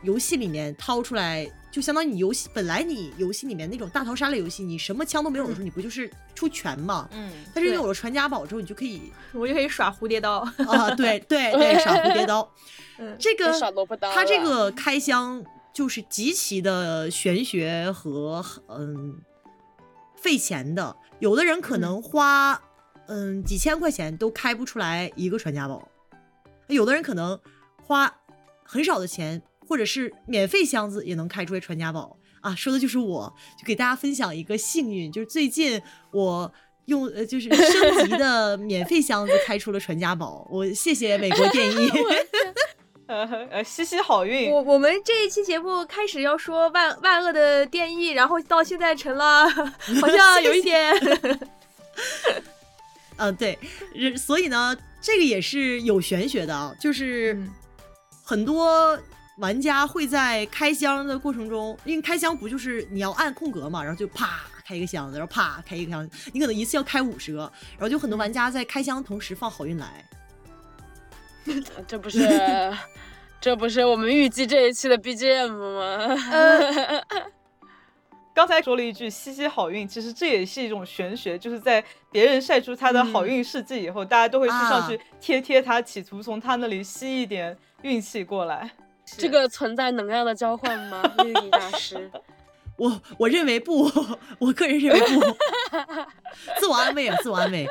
[0.02, 7.08] 游戏里面掏出来，就相当于你游戏本来你游戏里面那种大逃杀类游戏，你什么枪都没有的时候，你不就是出拳嘛？
[7.12, 10.38] 嗯，但是有了传家宝之后，你就可以我就可以耍蝴蝶刀。
[10.66, 12.50] 啊，对 对对，耍蝴蝶刀。
[12.98, 19.18] 嗯，这个就耍萝卜刀它这个开箱就是极其的玄学和嗯
[20.16, 20.94] 费钱的。
[21.18, 22.60] 有的人可能花嗯
[23.44, 25.88] 几千块钱都开不出来一个传家宝，
[26.68, 27.38] 有的人可能
[27.82, 28.12] 花
[28.64, 32.54] 很少的钱或者是免费箱子也能开出来传家宝啊。
[32.54, 35.80] 说的就是我，就给大家分享一个幸运，就是最近
[36.12, 36.52] 我。
[36.86, 41.88] 用呃就是升级的 免费箱子开出了传家宝，我谢谢美国电 艺，
[43.06, 44.50] 呃呃，西西好运。
[44.50, 50.92] 我我们这一期节目开始要说万万恶的电艺，然后到现在成了好像有一点，
[53.20, 53.58] 嗯对，
[54.16, 57.40] 所以呢，这个也是有玄学的啊，就是
[58.24, 58.98] 很多
[59.38, 64.40] 玩家会在开箱的过程中，因为开箱不就是你要按空格嘛，然后就啪。
[64.62, 67.40] 开一个箱子，然后啪开一个箱子，你可能一次要开五十个，
[67.72, 70.04] 然后就很多玩家在开箱同时放好运来。
[71.88, 72.20] 这不是，
[73.40, 76.16] 这不是我们预计这一期的 BGM 吗？
[78.32, 88.70] 刚才说了一句“吸吸好运”，其实这也是一种玄学，就是在别人晒出他的好运事迹以后，大家都会去上去贴贴他，企图从他那里吸一点运气过来。
[89.04, 91.02] 这个存在能量的交换吗？
[91.24, 92.10] 丽丽大师。
[92.76, 93.90] 我我认为不，
[94.40, 95.20] 我个人认为不，
[96.58, 97.68] 自我安慰啊，自我安慰。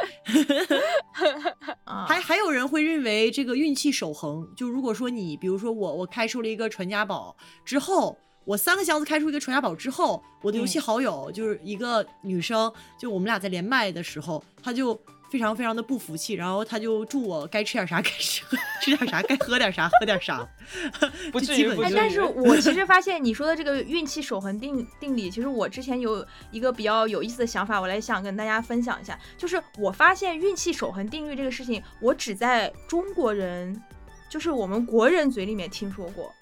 [2.08, 8.16] 还还有人会认为这个运气守恒，就如果说你，比如说我，我开出了一个传家宝之后，
[8.50, 15.00] 我三个箱子开出一个传家宝之后，我的游戏好友就是一个女生，就我们俩在连麦的时候，她就。
[15.32, 18.44] 非常非常的不服气，然后她就祝我该吃点啥该吃
[18.82, 20.44] 吃点啥，该喝点啥喝点啥，
[21.32, 21.70] 不至于。
[21.94, 29.20] 但是，我其实发现你说的这个运气守恒定定理，其实我之前有一个比较有意思的想法，我来想跟大家分享一下。
[29.38, 33.80] 就是我发现运气守恒定律这个事情，我只在中国人，
[34.32, 36.34] 就是我们国人嘴里面听说过。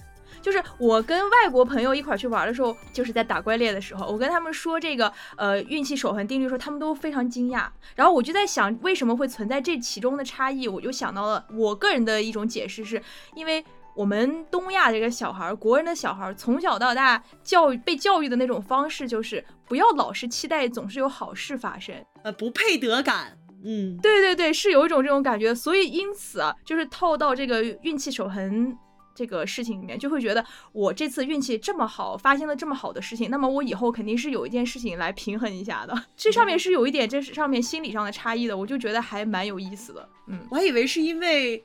[0.41, 7.67] 就是我跟外国朋友一块去玩的时候，就是在打怪猎的时候，我跟他们说这个呃运气守恒定律的时候，他们都非常惊讶。
[7.95, 10.67] 然后我就在想，为什么会存在这其中的差异？
[10.67, 13.01] 我就想到了我个人的一种解释，是
[13.35, 13.63] 因为
[13.95, 23.37] 我们东亚这个小孩，国人的小孩从小到大教育被教育的那种方式，就是不要老是期待总是有好事发生，呃，不配得感。
[23.65, 25.53] 嗯，对对对，是有一种这种感觉。
[25.53, 28.77] 所以因此啊，就是套到这个运气守恒。
[29.17, 36.03] 这个事情里面就会觉得我这次运气这么好，发现了这么好的事情，那么我以后肯定是有一件事情来平衡一下的。
[36.15, 40.07] 这上面是有一点，这是上面心理上的差异的，我就觉得还蛮有意思的。
[40.27, 41.63] 嗯，我还以为是因为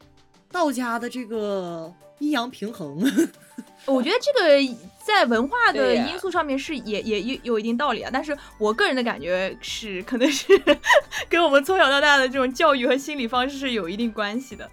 [0.51, 2.99] 道家的这个阴阳平衡，
[3.85, 8.09] 我觉得这个在文化的因素上面是也也有有一定道理啊。
[8.11, 10.47] 但是我个人的感觉是，可能是
[11.29, 14.71] 跟我们从小到大的这种教育和心理方式是有一定关系的。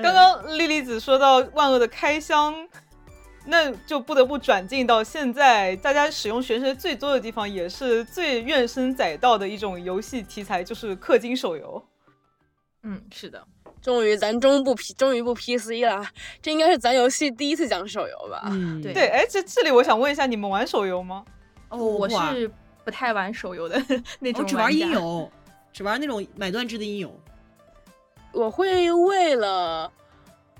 [0.00, 2.54] 刚刚莉莉子说到万恶的开箱，
[3.44, 11.84] 那就不得不转进到现在大家使用玄学最多的地方，也是最怨声载道的一种游戏题材，就是氪金手游。
[12.84, 13.44] 嗯，是的，
[13.80, 16.04] 终于咱终不 P，终于不 PC 了，
[16.40, 18.42] 这应该是咱游戏第一次讲手游吧？
[18.50, 19.08] 嗯，对对。
[19.08, 21.24] 哎，这这里我想问一下，你们玩手游吗？
[21.68, 22.50] 哦，我是
[22.84, 23.80] 不太玩手游的
[24.20, 25.30] 那种，只玩音游，
[25.72, 27.14] 只玩那种买断制的音游。
[28.32, 29.92] 我会为了，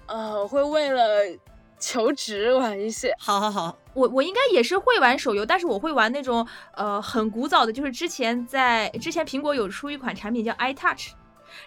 [0.07, 1.03] 呃，我会为了
[1.79, 3.15] 求职玩一些。
[3.19, 11.13] 好好好，我我应该也是会玩手游，但是我会玩那种呃很古早的，就是之前在之前苹果有出一款产品叫 iTouch。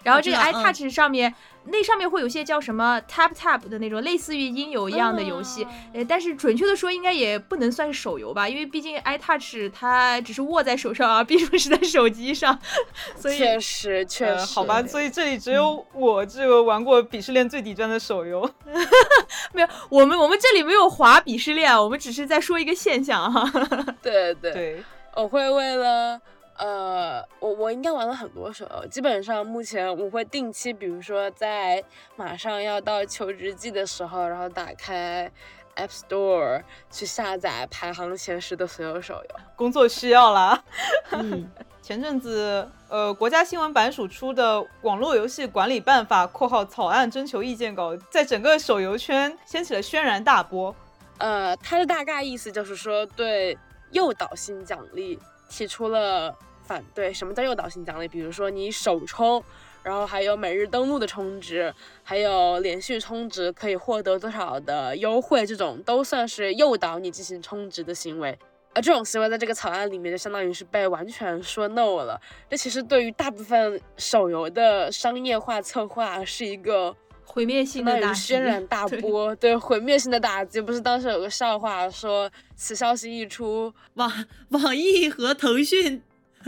[0.02, 12.58] 然后这个 iTouch 上面，那上面会有些叫什么 Tap Tap 的那种类似于音游一样的游戏，呃，但是准确的说，应该也不能算是手游吧，因为毕竟 iTouch 它只是握在手上啊，并不是在手机上，
[13.16, 18.48] 所以确实确实好吧，所以这里只有我这个玩过鄙视链最底端的手游，
[19.52, 23.50] 没有，我们我们这里没有划鄙视链，我们只是在说一个现象哈，
[24.02, 24.52] 对对。
[24.52, 26.20] 对，我会为了。
[26.58, 31.82] 呃，我我应该玩了很多手游，基本上目前我会定期，比如说在
[32.16, 35.30] 马上要到求职季的时候，然后打开
[35.76, 39.36] App Store 去下载排行前十的所有手游。
[39.54, 40.64] 工作需要啦。
[41.12, 41.50] 嗯，
[41.82, 50.74] 前阵子呃，国家新闻版署出的《网络游戏管理办法（括号草案征求意见稿）》在整个手游圈掀起了轩然大波。
[51.18, 53.56] 呃，它的大概意思就是说，对
[53.90, 55.18] 诱导性奖励
[55.48, 56.34] 提出了。
[56.66, 58.08] 反对什么叫诱导性奖励？
[58.08, 59.40] 比如说你首充，
[59.84, 61.72] 然后还有每日登录的充值，
[62.02, 68.36] 还有连续充值可以获得多少的优惠，这种都算是诱导你进行充值的行为。
[68.74, 72.20] 而这种行为在这个草案里面就相当于是被完全说 no 了。
[72.50, 76.92] 这其实对于大部分手游的商业化策划是一个
[77.36, 80.58] 毁灭性的打击，轩然大波，对毁灭性的打击。
[80.58, 84.10] 不是当时有个笑话说，此消息一出，网
[84.48, 86.02] 网易和腾讯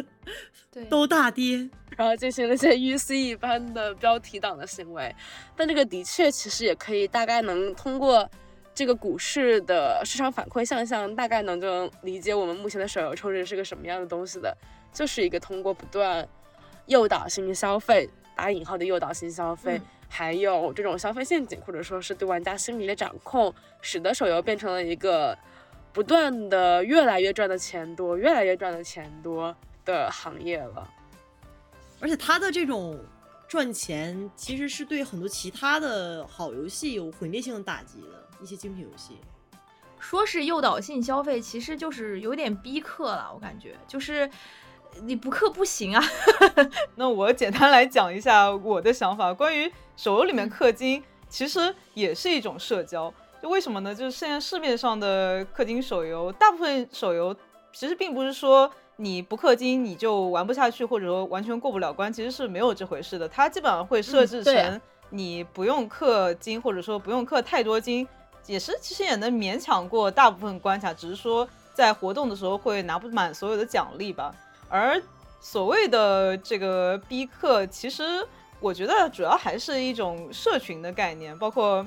[0.72, 1.68] 对都大跌。
[1.94, 5.14] 然后进行了一些 UC 一般的标题党的行为。
[5.54, 8.26] 但这个的确其实也可以大概能通过
[8.74, 14.56] 这个股市的市场反馈现象，大概能就能理解我们目前的手游充值是个什么样的东西的，
[14.90, 16.26] 就是一个通过不断
[16.86, 19.76] 诱导性消费（打引号的诱导性消费）。
[19.76, 25.36] 嗯还有这种消费陷阱，或者说是对玩家心理的掌控，使得手游变成了一个
[25.92, 29.54] 不断的越来越赚的钱多、越来越赚的钱多
[29.84, 30.88] 的行业了。
[32.00, 32.98] 而且它的这种
[33.46, 39.18] 赚钱，其实是对很多其他的好游戏有毁灭性的打击的一些精品游戏。
[39.98, 44.30] 说是诱导性消费，其实就是有点逼氪了，我感觉就是
[45.02, 46.00] 你不氪不行啊。
[46.94, 53.12] 那我简单来讲一下我的想法，关于手游里面氪金，其实也是一种社交。
[53.42, 53.92] 就为什么呢？
[53.92, 57.34] 就是现在市面上的氪金手游，大部分手游
[57.72, 63.28] 其实并不是说你不氪金你就玩不下去，或者说完全过不了关，其实是没有这回事的。
[63.28, 64.80] 它基本上会设置成
[65.10, 68.06] 你不用氪金，或者说不用氪太多金，
[68.46, 74.32] 也是其实也能勉强过大部分关卡，只是说在活动的时候会拿不满所有的奖励吧。
[74.68, 75.02] 而
[75.40, 78.24] 所谓的这个逼氪，其实
[78.60, 81.86] 我觉得主要还是一种社群的概念，包括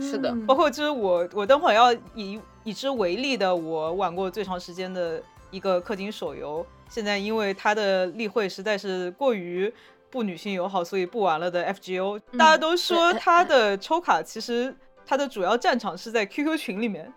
[0.00, 9.72] 是的嗯包括就是我我等会儿要以以之为例的，我玩过最长时间的一个氪金手游，现在因为它的例会实在是过于
[10.10, 14.74] 不女性友好，所以不玩了的 FGO，嗯大家都说它的抽卡其实
[15.04, 17.12] 它的主要战场是在 QQ 群里面。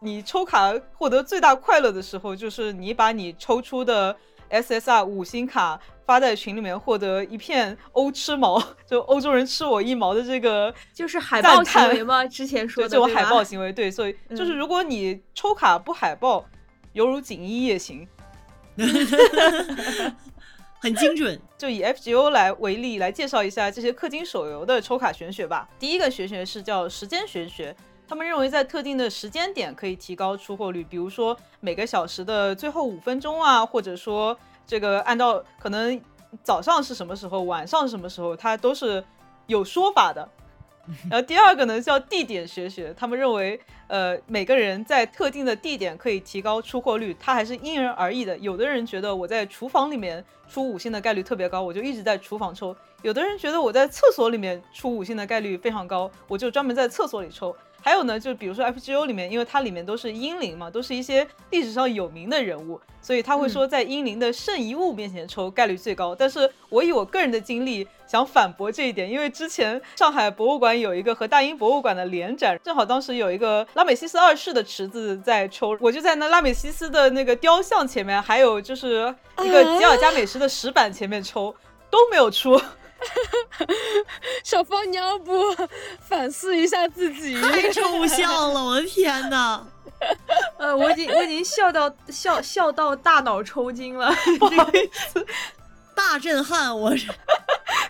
[0.00, 4.14] 你抽卡获得最大快乐的时候，就是你把你抽出的
[4.62, 12.24] SSR 五星卡发在群里面，获得一片欧吃毛， 就欧洲人吃我一毛的这个就是海报行为吗？
[12.28, 16.44] 之前说的这种海报行为，对，所以就是嗯如果你抽卡不海报，
[16.92, 18.06] 犹如锦衣夜行。
[20.80, 21.40] 很精准。
[21.56, 25.66] 就以 FGO 来为例，来介绍一下这些氪金手游的抽卡玄学吧。
[25.78, 27.74] 第一个玄学是叫时间玄学，
[28.06, 34.36] 他们认为在特定的时间点可以提高出货率，比如说每个小时的最后五分钟啊，或者说
[34.66, 36.00] 这个按照可能
[36.42, 39.02] 早上是什么时候，晚上是什么时候，它都是
[39.46, 40.28] 有说法的。
[41.10, 48.36] 然后第二个呢叫地点学学，他们认为，呃，每个人在特定的地点可以提高出货率，它还是因人而异的。
[48.36, 57.56] 有的人觉得我在厨房里面出五星的概率特别高，我就一直在厨房抽；有的人觉得我在厕所里面出五星的概率非常高，我就专门在厕所里抽。
[57.84, 66.14] 还有呢，就比如说 FGO 里面，因为它里面都是英灵嘛，都是一些历史上有名的人物，所以他会说在英灵的圣遗物面前抽概率最高。
[66.14, 81.54] 但是我以我个人的经历想反驳这一点，因为之前上海博物馆有一个和大英博物馆的联展，正好当时有一个拉美西斯二世的池子在抽，我就在那拉美西斯的那个雕像前面，还有就是一个吉尔加美什的石板前面抽，
[81.90, 82.58] 都没有出。
[84.42, 85.32] 小芳，你要不
[86.00, 87.40] 反思一下自己？
[87.40, 89.66] 太抽象了，我的天哪！
[90.58, 94.14] 呃，我已经我已经笑到笑笑到大脑抽筋了。
[94.38, 95.26] 不好意思，
[95.94, 97.06] 大震撼，我是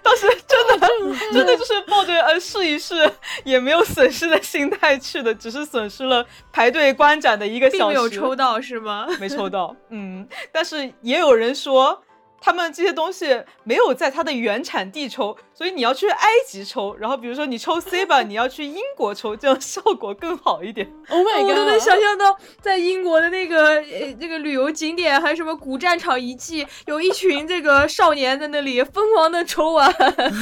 [0.02, 0.88] 当时真的
[1.32, 3.10] 真的就是抱着呃试一试
[3.44, 7.94] 也没有损失的心态去的，只是损失了排队观展的一个并小时。
[7.96, 9.08] 没有抽到是吗？
[9.18, 12.00] 没抽到，嗯，但是也有人说。
[12.44, 20.86] 他们这些东西没有在它的原产地抽，所以你要去埃及抽，然后比如说你抽 C 吧，你要去英国抽，这样效果更好一点。
[21.08, 21.82] Oh my 我都能 god！
[21.82, 29.90] 想象到，在英国的那个呃那个旅游景点，还有什么古战场遗迹，有一群这个少年在那里疯狂的抽啊，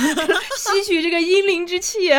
[0.59, 2.11] 吸取这个英灵之气。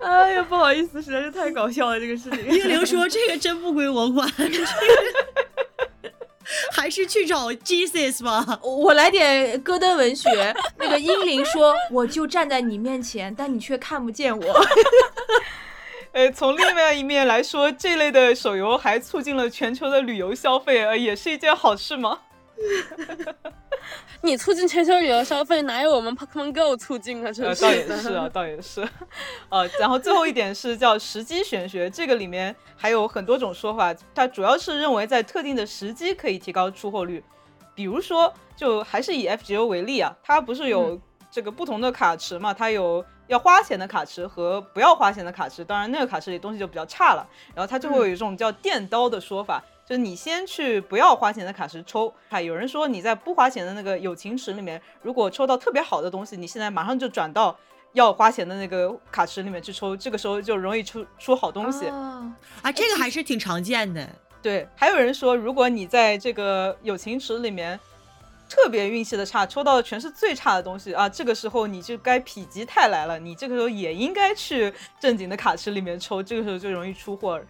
[0.00, 2.48] 哎呀，不好意思，实在是太搞笑了这个事情。
[2.48, 4.64] 英灵说这个真不归我管，这个
[6.76, 8.60] 还是去找 Jesus 吧。
[8.62, 10.54] 我来点戈登文学。
[10.78, 14.66] 那个英灵说：“我就站在你面前，但你却看不见我。
[16.12, 22.20] 呃， 从另外一面来说，这类的手游还促进了全球的旅游消费，呃，也是一件好事吗？
[24.22, 27.30] 你促进全球旅游消费，哪有我们 Pokemon Go 促进啊？
[27.30, 28.88] 真呃，是倒也是啊，倒也是，
[29.50, 37.22] 呃，然后最后一点是叫时机玄学，这个里面还有很多种说法，它主要是认为在特定的时机可以提高出货率，
[37.74, 41.00] 比如说，就还是以 FGO 为例啊，它不是有
[41.30, 49.62] 这个不同的卡池嘛，它有要花钱的卡池和不要花钱的卡池，当然那个卡池里东西就比较差了，然后它就会有一种叫电刀的说法。
[49.88, 52.12] 就你先去不要花钱的卡池抽。
[52.28, 57.56] 啊，有人说你在不花钱的那个友情池里面，如果抽到特别好的东西，你现在马上就转到
[57.92, 61.86] 要花钱的那个卡池里面去抽，这个时候就容易出出好东西。
[61.86, 64.06] 啊啊，这个还是挺常见的。
[64.42, 67.78] 对，还有人说，如果你在这个友情池里面
[68.48, 77.40] 特别运气的差，抽到的全是最差的东西啊，这个时候你就该否极泰来了，你这个时候也应该去正经的卡池里面抽，这个时候就容易出货。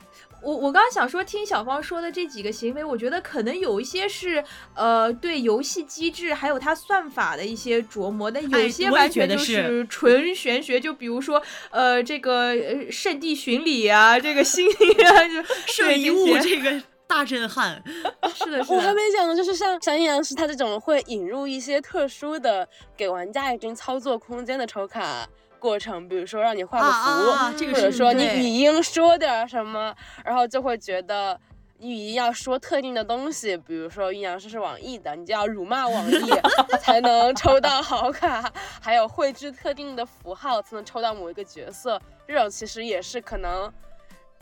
[0.46, 4.44] 我我刚刚想说，听小芳说的这几个行为，我觉得可能有一些是
[4.74, 10.78] 呃对游戏机制还有它算法的一些琢磨，但有哎些完全就是纯玄学。
[10.78, 17.82] 就比如说呃这个呃圣地巡礼啊，这个星啊，就 圣遗物这个大震撼，
[18.32, 18.94] 是的，是的我还的。
[18.94, 25.28] 没讲呢，就是像像阴阳师他这种会引入一些特殊的给玩家一定操作空间的抽卡
[25.58, 29.94] 过程，比如说让你画个符，啊啊啊这个或者说你语音说点什么，
[30.24, 31.38] 然后就会觉得。
[31.78, 36.18] 语音要说特定的东西，比如说阴阳师是网易的，你就要辱骂网易
[36.80, 38.50] 才能抽到好卡，
[38.80, 42.00] 还有绘制特定的符号才能抽到某一个角色。
[42.26, 43.70] 这种其实也是可能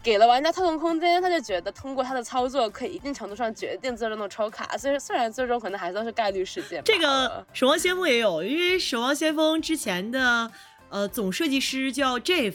[0.00, 4.78] 给了玩家操纵空间，他就觉得通过他的操作可以一定程度上决定最终的抽卡。
[4.78, 6.80] 所以虽然最终可能还算是概率事件。
[6.84, 10.48] 这个守望先锋也有，因为守望先锋之前的
[10.88, 12.54] 呃总设计师叫 Jeff。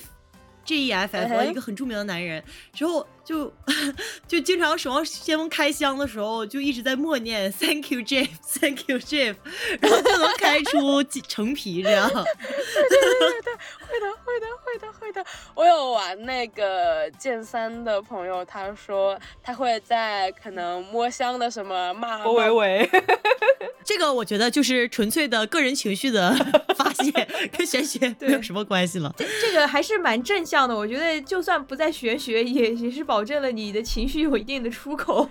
[0.65, 3.53] G E F 嗯 F 哼一个很著名的男人，之后就
[4.27, 9.35] 就经常守望先锋开箱的时候，就一直在默念 Thank you Jeff，Thank you Jeff，
[9.79, 12.09] 然后就能开出几 成皮这样。
[12.09, 15.23] 对对对对会的，会的，会的，会的。
[15.53, 22.89] 我有玩那个剑三的朋友，他说他会在可能摸箱的什么骂郭伟伟，
[23.83, 26.33] 这个我觉得就是纯粹的个人情绪的
[26.75, 27.11] 发泄，
[27.55, 29.13] 跟玄学没有什么关系了。
[29.39, 35.27] 这个还是蛮正向的，我觉得就算不在玄学，也也是保证了你的情绪有一定的出口，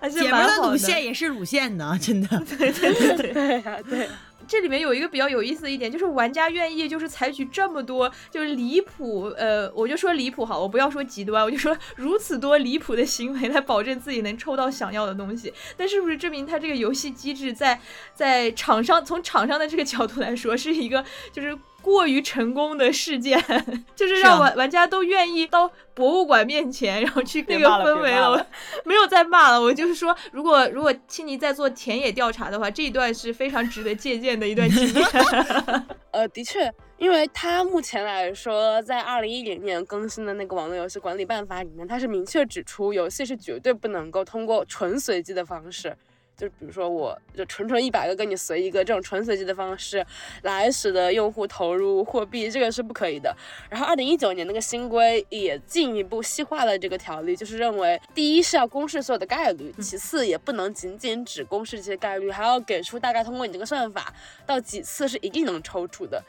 [0.00, 2.28] 还是姐的乳腺也是乳腺呢，真的。
[2.58, 3.32] 对对对对。
[3.32, 4.08] 对呀、对。
[4.46, 15.50] 这里面有一个比较有意思的一点，就是玩家愿意就是采取这么多就是离谱，呃，我就说离谱好，我不要说极端，我就说如此多离谱的行为来保证自己能抽到想要的东西。
[15.78, 17.80] 那是不是证明他这个游戏机制在
[18.14, 21.02] 在厂商从厂商的这个角度来说是一个
[21.32, 23.38] 就是过于成功的事件，
[23.94, 28.44] 就是让玩玩家都愿意到博物馆面前，然后去那个氛围了。
[28.84, 35.06] 没有再骂了，我就是说，如果如果青泥在做田野调查的话，这一段是非常值得借鉴的一段经验。
[36.10, 45.94] 呃，的确，因为它目前来说，在二零一零年更新的那个网络游戏管理办法里面，它是明确指出，游戏是绝对不能够通过纯随机的方式，
[46.36, 50.04] 就比如说我就纯纯一百个跟你随一个这种纯随机的方式，
[50.42, 53.34] 来使得用户投入货币，这个是不可以的。
[53.70, 64.12] 然后二零一九年那个新规也进一步细化了这个条例，就是认为第一是要公示所有的概率，其次也不能仅仅只公示这些概率，还要给出大概通过你这个算法
[64.44, 66.22] 到几次是一定能抽出的。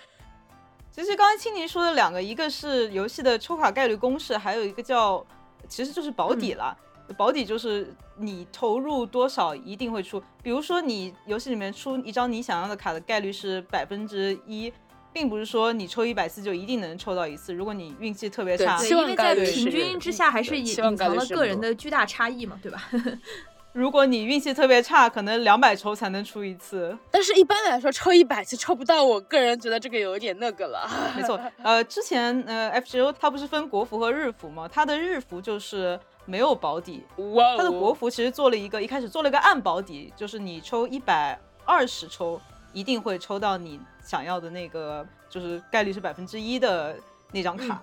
[0.91, 5.25] 其实刚才青柠说的两个，一个是游戏的抽卡概率公式，还有一个叫，
[5.67, 6.77] 其实就是保底啦。
[7.17, 14.71] 保底就是你投入多少一定会出，比如说你游戏里面出一张你想要的卡的概率是百分之一，
[15.13, 17.53] 并不是说你抽一百次就一定能抽到一次。
[17.53, 22.89] 如果你运气特别差，对希望因为在平均之下还是对隐隐藏了个人的巨大差异嘛，对吧？
[23.71, 26.97] 如果你运气特别差，可能两百抽才能出一次。
[27.11, 30.89] 但是一般来说，抽一百次抽不到，我个人觉得这个有点那个了。
[31.13, 34.65] 没错， 呃，之前呃 FGO 它不是分国服和日服嘛？
[34.65, 42.41] 它的日服就是没有保底，哇哦，它的国服其实做了一个，一开始做了一个暗保底，就是你抽一百二十抽，
[42.73, 46.95] 一定会抽到你想要的那个，就是概率是百分之一的
[47.31, 47.81] 那张卡。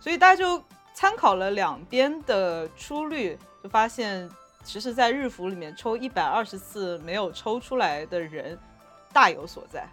[0.00, 0.62] 所以大家就
[0.94, 4.28] 参考了两边的出率，就发现
[4.64, 8.58] 其实，在日服里面抽一百二十次没有抽出来的人
[9.12, 9.88] 大有所在。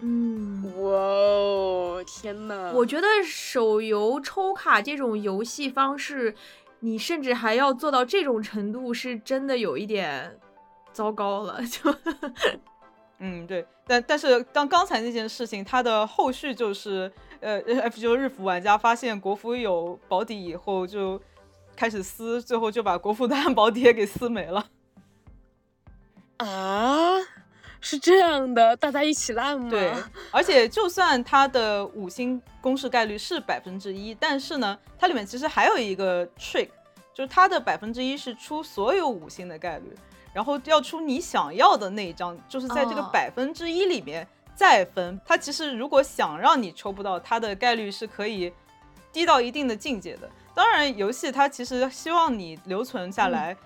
[0.00, 0.62] 嗯。
[0.82, 2.72] 哇哦，天呐！
[2.74, 6.34] 我觉得手游抽卡这种游戏方式，
[6.84, 10.36] 你甚至还要做到这种程度，是真的有一点
[10.92, 11.62] 糟糕了。
[11.64, 11.94] 就
[13.24, 21.22] 嗯，对，但但是当刚才那件事情，它的后续就是，呃，FGO 日服玩家发现国服有保底以后，就
[21.76, 24.66] 开始撕，最后就把国服的暗保 底也给撕没了。
[26.38, 27.18] 啊，
[27.82, 29.68] 是这样的，大家一起烂吗？
[29.68, 29.92] 对，
[30.30, 36.68] 而且就算它的五星公式概率是百分之一，但是呢，它里面其实还有一个 trick，
[37.12, 39.92] 就是它的百分之一是出所有五星的概率，
[40.32, 45.20] 然后要出你想要的那一张，就是在这个哦百分之一里面再分。
[45.26, 48.52] 它其实如果想让你抽不到，它的概率是可以
[49.12, 50.30] 低到一定的境界的。
[50.54, 53.56] 当然，游戏它其实希望你留存下来。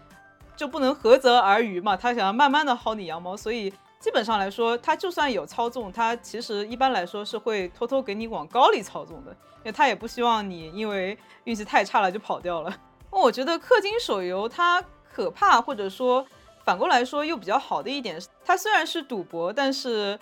[0.56, 12.72] 就不能涸泽而渔嘛，它想要慢慢的薅你羊毛，所以基本上来说，他就算有操纵，他其实一般来说是会偷偷给你往高里操纵的，因为他也不希望你因为运气太差了就跑掉了。
[13.10, 14.82] 那我觉得氪金手游它
[15.12, 16.24] 可怕，或者说
[16.64, 20.18] 反过来说又比较好的一点，它虽然是赌博，但是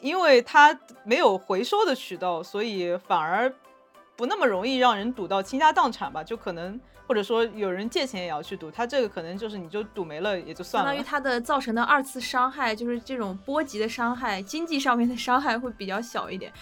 [0.00, 3.52] 因为它没有回收的渠道，所以反而
[4.14, 6.78] 不那么容易让人赌到倾家荡产吧，就可能。
[7.10, 10.88] 或者说有人借钱也要去赌，他这个可能就是你就赌没了也就算了。
[10.88, 16.52] 相当于他的造成的二次伤害，就是这种波及的伤害，经济上面的伤害会比较小一点，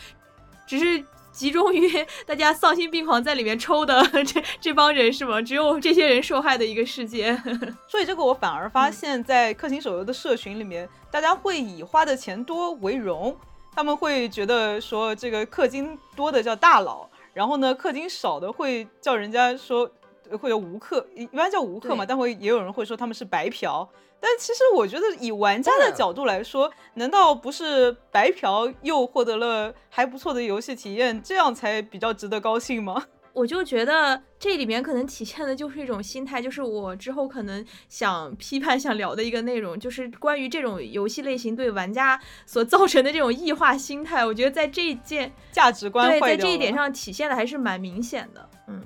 [0.67, 1.87] 只是集中于
[2.25, 5.43] 大家丧心病狂在里面抽的 这这帮人是吗？
[5.43, 7.39] 只有这些人受害的一个世界。
[7.87, 13.37] 所以这个我反而发现，在氪金手游的社群里面，大家会以花的钱多为荣，
[13.75, 19.91] 他们会觉得说这个氪金多的叫大佬，然后呢氪金少的会叫人家说。
[20.37, 23.89] 会有无氪，一般叫无氪嘛，但会也有人会说他们是白嫖。
[24.21, 33.07] 但其实我觉得以玩家的角度来说，难道不是白嫖又获得了还不错的游戏体验，这样才比较值得高兴吗？
[33.33, 44.27] 我就觉得这里面可能体现的就是一种心态，就是我之后可能想批判、想聊的一个内容，就是关于这种游戏类型对玩家所造成的这种异化心态。
[44.27, 48.51] 我觉得在这一件价值观对，在这一点上体现的还是蛮明显的。
[48.67, 48.83] 嗯。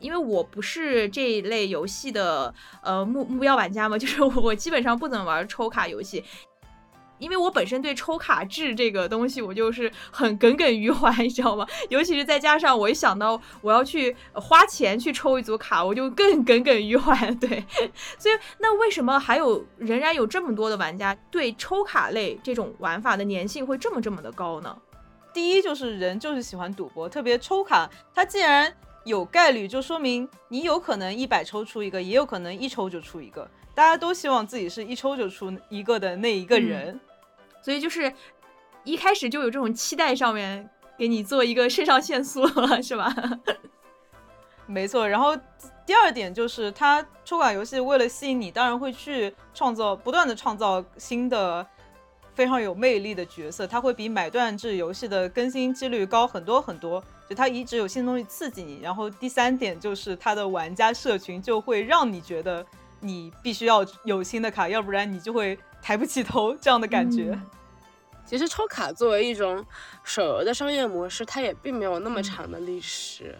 [0.00, 6.24] 因为我不是这一类游戏的呃目目标玩家嘛， 就是我基本上不怎么玩抽卡游戏，
[7.18, 11.66] 因为我本身对抽卡制这个东西我就是很耿耿于怀，你知道吗？
[11.88, 17.28] 尤其是再加上我一想到我要去花钱去抽一组卡，我就更耿耿于怀。
[17.32, 17.64] 对，
[18.18, 24.76] 所以那为什么还有仍然有这么多的玩家对抽卡类这种玩法的粘性会这么这么的高呢？
[25.34, 28.72] 第一就是人就是喜欢赌博，特别抽卡，它既然
[29.08, 33.48] 有概率就说明你有可能一百抽出一个，也有可能一抽就出一个。
[33.74, 36.98] 大家都希望自己是一抽就出一个的那一个人，
[37.62, 38.12] 所以就是
[38.84, 43.14] 一开始就有这种期待，上面给你做一个肾上腺素了，是吧？
[44.66, 45.08] 没错。
[45.08, 45.36] 然后
[45.86, 51.66] 第二点就是，它抽卡游戏为了吸引你，当然会去创造，不断的创造新的
[52.34, 53.66] 非常有魅力的角色。
[53.66, 57.02] 它会比买断制游戏的更新几率高很多很多。
[57.28, 62.64] 就它一直有新东西刺激你，然后第三点就是它的玩家社群就会让你觉得
[63.00, 67.38] 你必须要有新的卡，要不然你就会抬不起头这样的感觉。
[68.24, 69.64] 其实抽卡作为一种
[70.04, 73.38] 手游的商业模式，它也并没有那么长的历史，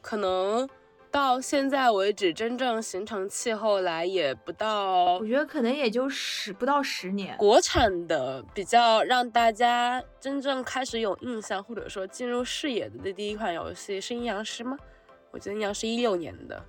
[0.00, 0.68] 可能。
[1.14, 7.36] 到现在为止，真正形成气候来也不到，我觉得可能也就十不到十年。
[7.36, 14.76] 国产的比较让大家真正开始有印象，或者说进入视野的第一款游戏是阴阳师吗？
[15.30, 16.60] 我觉得阴阳师一六年的，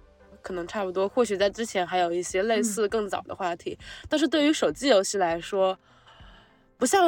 [0.43, 1.10] 可能差不多。
[1.10, 3.76] 或许在之前还有一些类似更早的话题，
[4.08, 5.76] 但是对于手机游戏来说，
[6.78, 7.04] 不像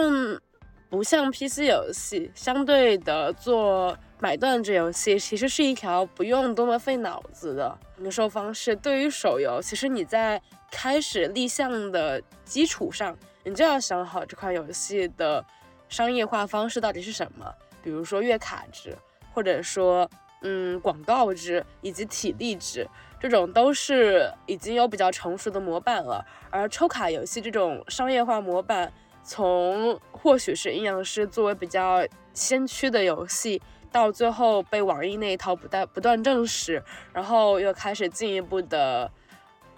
[0.90, 3.96] 不像 PC 游戏，相对的做。
[4.20, 8.76] 买断制游戏其实是一条不用多么费脑子的营收方式。
[8.76, 10.42] 对于手游，其实你在
[10.72, 15.46] 开始立项的基础上，你就要想好这款游戏的
[15.88, 17.46] 商业化方式到底是什么。
[17.84, 18.98] 比如说月卡制，
[19.34, 20.10] 或者说
[20.42, 22.88] 嗯广告制以及体力制，
[23.20, 26.26] 这种都是已经有比较成熟的模板了。
[26.50, 28.92] 而抽卡游戏这种商业化模板，
[29.24, 32.04] 从或许是阴阳师作为比较
[32.34, 33.62] 先驱的游戏。
[33.98, 39.10] 到最后被网易那一套不断不断证实，然后又开始进一步的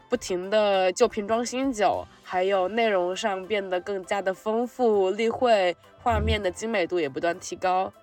[0.10, 7.94] 不停的旧瓶装新酒，还有内容上变得更加的丰富，例会画面的精美度也不断提高。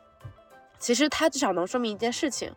[0.79, 2.51] 其实它至少能说明一件事情，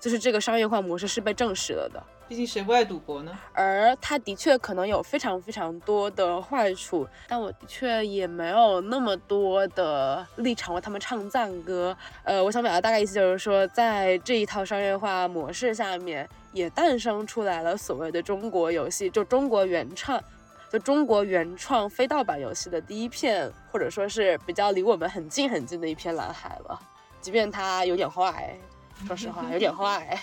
[0.00, 2.02] 就是这个商业化模式是被证实了的。
[2.28, 3.32] 毕竟谁不爱赌博呢？
[3.52, 11.96] 而它的确可能有非常非常多的坏处，但我的确也没有那么多的立场为他们唱赞歌。
[12.24, 20.20] 呃，我想表达大概意思就是说，在这一套商业化模式下面，也诞生出来了所谓的中国游戏，就中国原创，
[20.68, 26.76] 就中国原创非盗版游戏的第一片，或者说是比较离我们很近很近的一片蓝海了。
[27.20, 28.58] 即便它有点坏，
[29.06, 30.20] 说实话有点坏。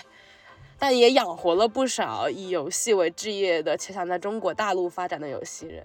[0.86, 5.82] 但也养活了不少以游戏为置业的且想在中国大陆发展的游戏人。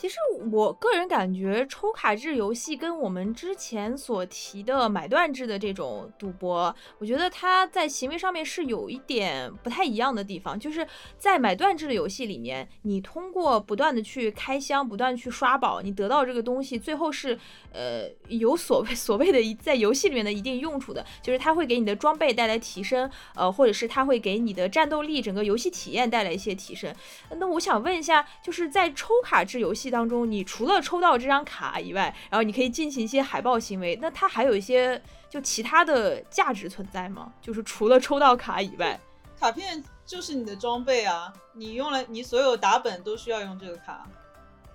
[0.00, 0.16] 其实
[0.50, 10.58] 我个人感觉，抽卡制游戏跟我们之前所提的买断制的这种赌博，我觉得它在行为上面是有一点不太一样的地方。
[10.58, 10.86] 就是
[11.18, 17.38] 在买断制的游戏里面，你通过不断的去开箱、不断去刷宝，你得到这个东西，最后是
[17.70, 26.90] 呃有所谓 所谓的在游戏里面的一定用处的，就是它会给你的装备带来提升，呃，或者是它会给你的战斗力、整个游戏体验带来一些提升。
[27.36, 37.32] 那我想问一下，就是在抽卡制游戏当中，你除了抽到这张卡以外，然后你可以进行一些海报行为，那它还有一些就其他的价值存在吗？
[37.40, 38.98] 就是除了抽到卡以外，
[39.38, 44.06] 卡片就是你的装备啊，你用了你所有打本都需要用这个卡。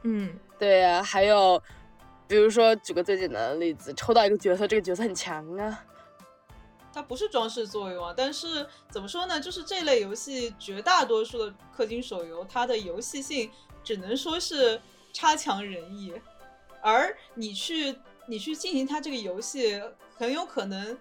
[0.03, 1.61] 嗯，对呀、还有
[2.28, 5.84] 比如说举个最简单的例子，抽到一个角色，这个角色很强啊，
[6.93, 9.39] 它不是装饰作用啊，但是怎么说呢？
[9.39, 13.51] 就是这类游戏绝大多数的氪金手游，它的游戏性
[13.84, 14.80] 只能说是
[15.16, 16.13] 差强人意，
[16.82, 17.95] 而你去
[18.28, 19.82] 你去进行它这个游戏，
[20.18, 20.97] 很有可能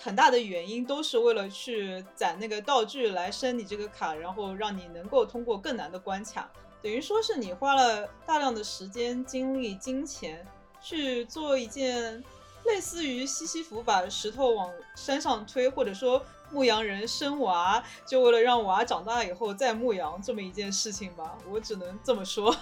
[0.00, 6.50] 很大的原因都是为了去攒那个道具来升你这个卡，然后让你能够通过更难的关卡。
[6.82, 10.42] 等于说是你花了大量的时间、精力、金钱
[10.80, 12.24] 去做一件
[12.64, 22.56] 类似于西西弗把石头往山上推，或者说牧羊人生娃，就为了让娃长大以后再牧羊这么一件事情吧，我只能这么说。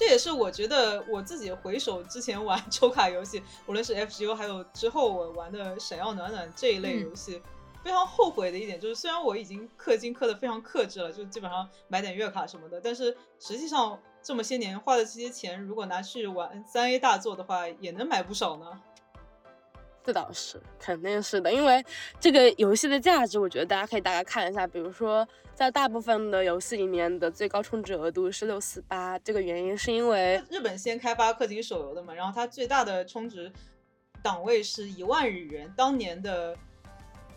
[0.00, 7.42] 这也是我觉得我自己回首之前玩 抽卡游戏，无论是 FGO 还有之后我玩的闪耀暖暖这一类游戏，
[7.84, 18.80] 非常后悔的一点就是，虽然我已经氪金氪的非常克制了，就基本上买点月卡什么的，但是实际上这么些年花的这些钱，如果拿去玩三 A 大作的话，也能买不少呢。
[20.04, 21.84] 这倒是，肯定是的，因为
[22.18, 33.52] 这个游戏的价值，我觉得大家可以大概看一下，比如说在大部分的游戏里面的最高充值额度是六四八，这个原因是因为日本先开发氪金手游的嘛，然后它最大的充值
[34.22, 36.56] 档位是一万日元，当年的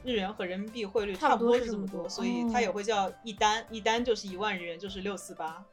[0.03, 5.63] 日元和人民币汇率差差不不多是这么多么多，多所以它也会叫一单，一单就是一万日元，就是六四八。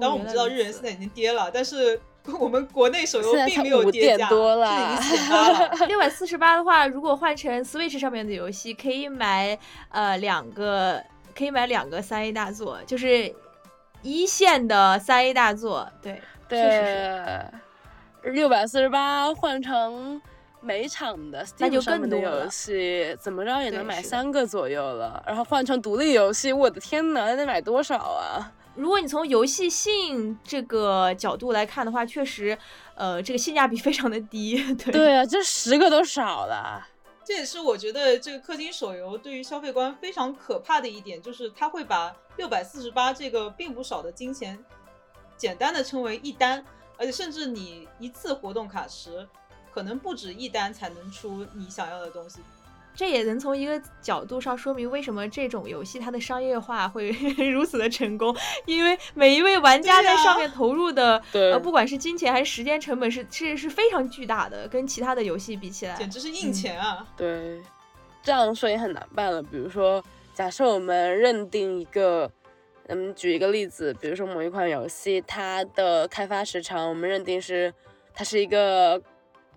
[0.00, 2.00] 然我们知道日元现在已经跌了，但是
[2.38, 5.86] 我们国内手游并没有跌价，点多是已经 四八了。
[5.86, 9.58] 六百四十八的话，如果换成 Switch 上面的游戏，可以买
[9.88, 11.02] 呃两个，
[11.36, 13.34] 可以买两个三 A 大作，就是
[14.02, 15.90] 一线的三 A 大作。
[16.02, 17.44] 对，确实是。
[18.22, 20.20] 对六百四十八换成
[20.60, 25.24] 每场的那 Steam 就上面的更多了游戏，怎么着也能买三个左右了。
[25.26, 28.52] 然后换成独立游戏，我的天呐，那得买多少啊？
[28.80, 32.56] 如果你从游戏性这个角度来看的话，确实，
[32.94, 34.56] 呃，这个性价比非常的低。
[34.74, 36.88] 对，对啊，这十个都少了。
[37.22, 44.58] 这也是我觉得这个氪金手游对于消费观非常可怕的一点，就是它会把六百四十八这个并不少的金钱，
[45.36, 46.64] 简单的称为一单，
[46.96, 49.28] 而且甚至你一次活动卡池，
[49.74, 52.40] 可能不止一单才能出你想要的东西。
[52.94, 57.10] 这也能从一个角度上说明为什么这种游戏它的商业化会
[57.52, 58.36] 如此的成功，
[58.66, 67.06] 因为每一位玩家在上面投入的， 对呃，不管是金钱还是时间成本是是是非常巨大的，跟其他的游戏比起来，简直是硬钱啊！
[67.16, 67.60] 对，
[68.22, 69.42] 这样说也很难办了。
[69.42, 70.02] 比如说，
[70.34, 72.30] 假设我们认定一个，
[72.88, 77.72] 嗯，举一个例子，比如说某一款游戏，它的开发时长，我们认定是
[78.12, 79.00] 它是一个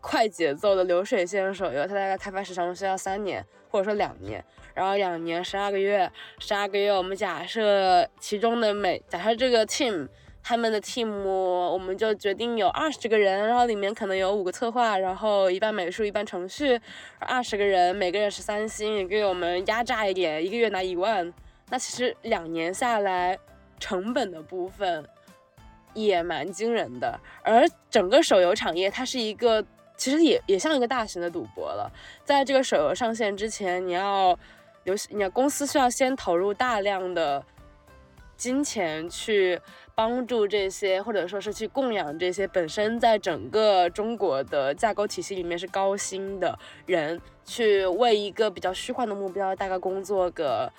[0.03, 4.43] 快节奏的流水线手游，它大概开发时长需要三年或者说两年，
[4.73, 10.09] 然后两年十二个月，十二个月，我们假设其中的每假设这个 team。
[10.45, 16.77] 他们的 team 我们就决定有二十个人，然后里面可能有五个策划，然后一半美术，一半程序，
[17.19, 21.33] 二十个人，每个人十三星，也给我们压榨一点，一个月拿一万。
[21.69, 23.39] 那其实两年下来，
[23.79, 25.05] 成本的部分
[25.93, 27.17] 也蛮惊人的。
[27.41, 29.65] 而整个手游产业，它是一个
[29.95, 31.91] 其实也也像一个大型的赌博了。
[32.25, 34.37] 在这个手游上线之前，你要
[34.83, 37.43] 游戏，你要公司需要先投入大量的
[38.35, 39.61] 金钱去
[39.95, 50.69] 帮助这些，或者说是去供养这些本身在整个中国的架构体系里面是高薪的人，去为一个比较虚幻的目标大概工作个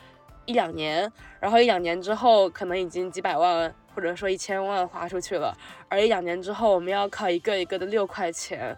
[0.44, 1.10] 一两年，
[1.40, 5.56] 然后一两年之后可能已经几百万或者说一千万花出去了，
[5.88, 8.76] 而一两年之后我们要靠一个一个的六块钱。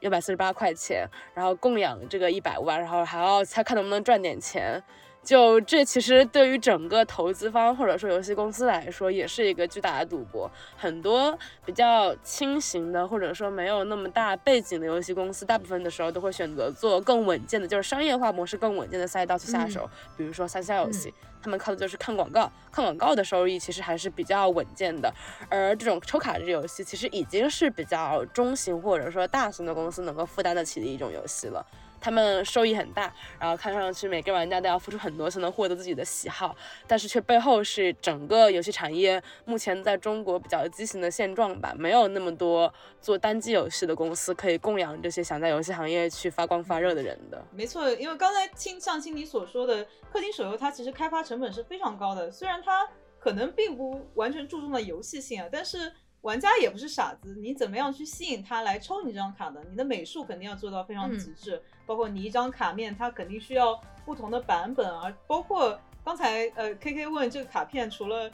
[0.00, 4.82] 六百四十八块钱，然后供养这个一百万，然后还要他看能不能赚点钱，
[5.28, 10.50] 就这其实对于整个投资方或者说游戏公司来说，也是一个巨大的赌博。
[10.74, 19.86] 很多比较轻型的或者说没有那么大背景的游戏公司，大部分的时候都会选择做更稳健的，就是商业化模式更稳健的赛道去下手。
[20.16, 21.12] 比如说三消游戏，
[21.42, 25.12] 他们靠的就是看广告，看广告的收益其实还是比较稳健的。
[25.50, 31.62] 而这种抽卡制游戏，其实已经是比较中型或者说大型的公司能够负担得起的一种游戏了。
[32.00, 47.42] 他们收益很大，然后看上去每个玩家都要付出很多才能获得自己的喜好，但是却背后是整个游戏产业目前在中国比较畸形的现状吧，没有那么多做单机游戏的公司可以供养这些想在游戏行业去发光发热的人的。
[47.52, 52.88] 没错，因为刚才听像听你所说的，氪金手游它其实开发成本是非常高的，虽然它
[53.18, 55.92] 可能并不完全注重了游戏性啊，但是。
[56.22, 59.64] 玩家也不是傻子，你怎么样去吸引他来抽你这张卡的？
[59.70, 65.10] 你的美术肯定要做到非常极致，包括你一张卡面，它肯定需要不同的版本啊。
[65.26, 68.30] 包括刚才呃 K K 问这个卡片除了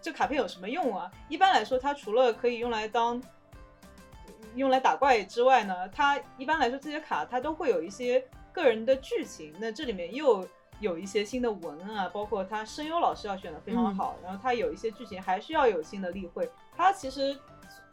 [0.00, 1.10] 这卡片有什么用啊？
[1.28, 3.22] 一般来说，它除了可以用来当
[4.54, 9.52] 用来打怪之外呢，它一般来说这些卡它都会有一些个人的剧情。
[9.58, 10.48] 那这里面又
[10.80, 16.50] 有一些新的文啊，包括它声优老师要选的非常好，然后它有一些剧情还需要有新的例会。
[16.76, 17.36] 它其实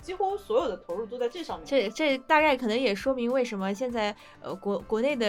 [0.05, 1.65] 几乎所有的投入都在这上面。
[1.65, 5.25] 这这大概可能也说明为什么现在呃国国内的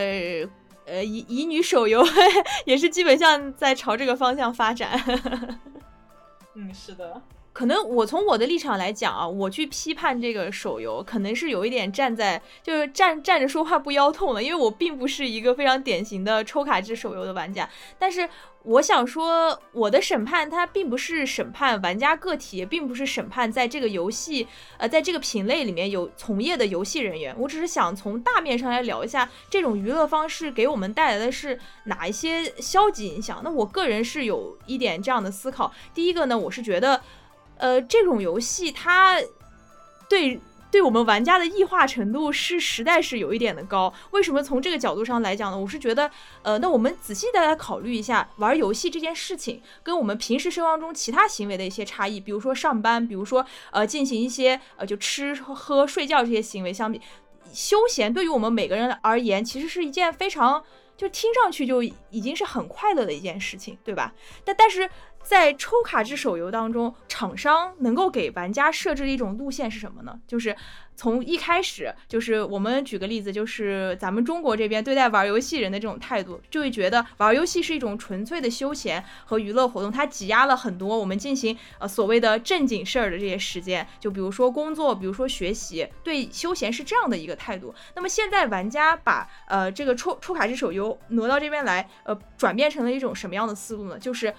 [0.85, 2.05] 呃乙乙女手游
[2.67, 5.01] 也是基本上在朝这个方向发展。
[6.53, 7.23] 嗯，是的。
[7.57, 17.67] 可能我从我的立场来讲啊，我去批判这个手游，可能是有一点站在就是站站着说话不腰痛了，因为我并不是一个非常典型的抽卡制手游的玩家。
[17.99, 18.29] 但是
[18.63, 24.47] 我想说，我的审判它并不是审判玩家个体，也并不是审判在这个游戏
[24.77, 27.35] 呃在这个品类里面有从业的游戏人员。
[27.39, 33.41] 我只是想从大面上来聊一下这种娱乐方式给我们带来的是哪一些消极影响。
[33.43, 35.73] 那我个人是有一点这样的思考。
[35.95, 37.01] 第一个呢，我是觉得。
[37.59, 39.19] 呃，这种游戏它
[40.09, 40.41] 对
[40.71, 43.93] 对我们玩家的异化程度是实在是有一点的高。
[44.11, 45.59] 为什么从这个角度上来讲呢？
[45.59, 46.11] 我是觉得，
[46.43, 57.01] 呃，那我们仔细的来考虑一下，玩游戏这件事情跟我们平时生活中其他行为的一些差异，比如说上班，比如说呃进行一些呃就吃喝睡觉这些行为相比，
[57.53, 60.63] 休闲对于我们每个人而言，其实是一件非常
[60.97, 64.13] 就听上去就已经是很快乐的一件事情，对吧？
[64.45, 64.91] 但但是。
[65.27, 70.21] 在抽卡制手游当中，厂商能够给玩家设置的一种路线是什么呢？
[70.25, 70.57] 就是
[70.95, 87.75] 从一开始，就是我们举个例子，就是咱们中国这边对待玩游戏人的这种态度，就会觉得玩游戏是一种纯粹的休闲和娱乐活动，它挤压了很多我们进行呃所谓的正经事儿的这些时间，就比如说工作，比如说学习，对休闲是这样的一个态度。
[87.97, 93.99] 那么现在玩家把呃这个抽抽卡制手游挪到这边来，呃，转变成了一种什么样的思路呢？
[93.99, 94.33] 就是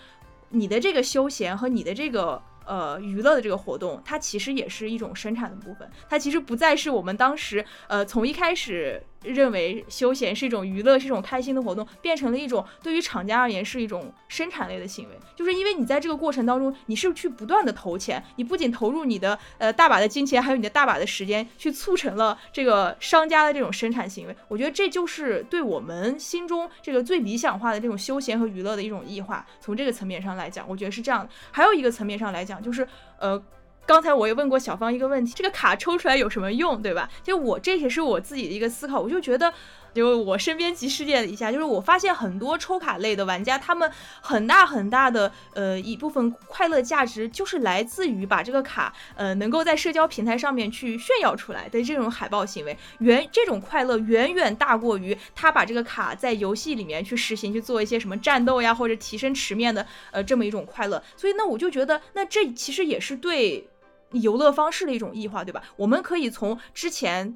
[0.49, 9.01] 你的这个休闲和你的这个呃娱乐的这个活动，它其实也是一种生产的部分，它其实不再是我们当时呃从一开始。
[9.27, 15.15] 认为休闲是一种娱乐，是一种开心的活动，变成了一种对于厂家而言是一种生产类的行为。
[15.35, 24.35] 就是因为你在这个过程当中，你是去不断的投钱，你不仅投入你的呃大把的金钱，还有你的大把的时间，去促成了这个商家的这种生产行为。
[24.47, 29.45] 我觉得这就是对我们心中这个最理想化的这种休闲和娱乐的一种异化。
[29.59, 31.29] 从这个层面上来讲，我觉得是这样的。
[31.51, 32.87] 还有一个层面上来讲，就是
[33.19, 33.41] 呃。
[33.87, 37.09] 刚才我也问过小芳一个问题，这个卡抽出来有什么用，对吧？
[37.23, 39.53] 就我这也是我自己的一个思考，我就觉得，
[39.93, 63.65] 就我身边及世界一下，就是我发现很多抽卡类的玩家，他们很大很大的呃一部分快乐价值，就是来自于把这个卡呃能够在社交平台上面去炫耀出来的这种海报行为，远这种快乐远远大过于他把这个卡在游戏里面去实行去做一些什么战斗呀或者提升池面的呃这么一种快乐，所以那我就觉得，那这其实也是对。
[64.11, 65.61] 游乐方式的一种异化，对吧？
[65.75, 67.35] 我们可以从之前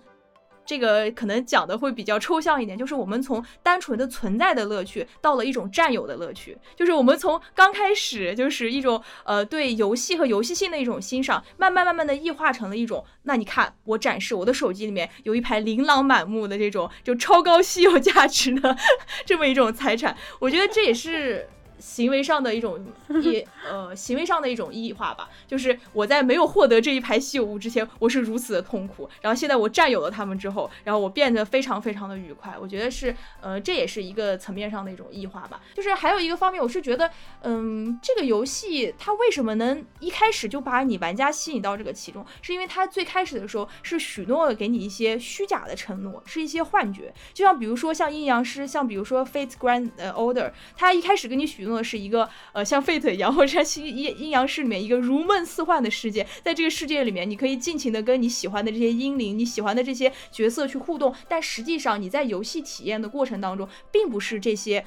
[0.63, 18.77] 这个可能讲的会比较抽象一点，就是我们从单纯的存在的乐趣，到了一种占有的乐趣，就是我们从刚开始就是一种呃对游戏和游戏性的一种欣赏，慢慢慢慢的异化成了一种，那你看我展示我的手机里面有一排琳琅满目的这种就超高稀有价值的
[19.25, 21.49] 这么一种财产，我觉得这也是。
[21.81, 22.79] 行为上的一种
[23.09, 32.55] 异 呃行为上的一种异化吧，就是我在没有获得这一排稀有物之前，我是如此的痛苦，然后现在我占有了它们之后，然后我变得非常非常的愉快。
[32.61, 35.59] 我觉得是呃这也是一个层面上的一种异化吧。
[35.73, 37.09] 就是还有一个方面，我是觉得
[37.41, 51.70] 嗯这个游戏它为什么能一开始就把你玩家吸引到这个其中，是因为它最开始的时候是许诺了给你一些虚假的承诺，是一些幻觉，就像比如说像阴阳师，像比如说 Fate Grand Order，它一开始给你许诺。
[51.75, 64.85] 的是一个呃像废土一样，或者像阴阴阳师里面一个如梦似幻的世界，在这个世界里面，你可以尽情的跟你喜欢的这些英灵、你喜欢的这些角色去互动，但实际上你在游戏体验的过程当中，并不是这些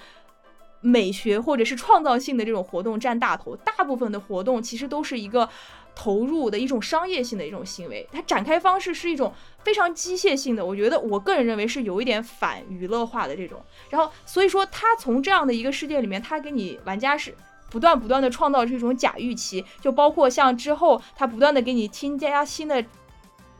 [0.80, 5.49] 美学或者是创造性的这种活动占大头，大部分的活动其实都是一个。
[5.95, 9.32] 投入的一种商业性的一种行为，它展开方式是一种
[9.62, 13.62] 非常机械性的，我觉得我个人认为是有一点反娱乐化的这种。
[13.90, 17.34] 然后所以说，它从这样的一个世界里面，它给你玩家是
[17.70, 22.84] 不断不断的创造这种假预期，就包括像之后它不断的给你添加新的。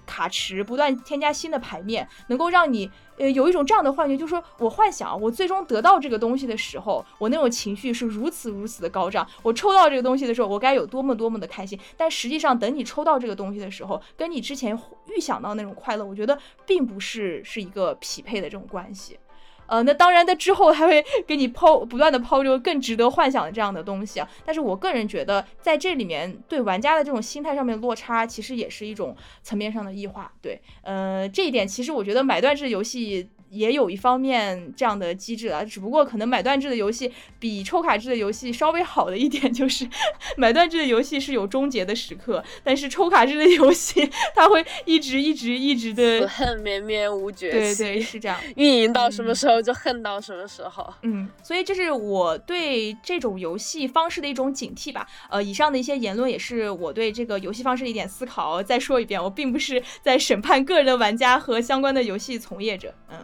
[0.07, 9.27] 卡池不断添加新的牌面，能够让你呃有一种这样的幻觉，就是说我幻想我最终得到这个东西的时候，我那种情绪是如此如此的高涨。
[9.43, 11.79] 我抽到这个东西的时候，我该有多么多么的开心。
[11.97, 19.19] 但实际上，等你抽到这个东西的时候，跟你之前预想到那种快乐，我觉得并不是是一个匹配的这种关系。
[19.67, 24.29] 呃，那当然，在之后还会给你抛不断的抛出更值得幻想的这样的东西啊。
[24.45, 30.33] 但是我个人觉得，在这里面对玩家的这种心态上面落差，其实也是一种层面上的异化。
[30.41, 33.29] 对，呃，这一点其实我觉得买断制游戏。
[33.55, 39.89] 也有一方面这样的机制啊，只不过可能买断制的游戏比抽卡制的游戏稍微好的一点就是，
[40.37, 55.07] 买断制的游戏是有终结的时刻，但是抽卡制的游戏它会一直一直一直的恨绵绵无绝期，对对是这样， 运营到什么时候就恨到什么时候，嗯，所以这是我对这种游戏方式的一种警惕吧。
[55.31, 58.63] 呃，以上的一些言论也是我对这个游戏方式的一点思考。
[58.63, 63.19] 再说一遍，我并不是在审判个人的玩家和相关的游戏从业者，嗯。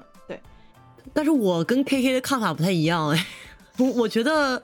[1.12, 3.26] 但是我跟 K K 的看法不太一样哎，
[3.78, 4.62] 我我觉得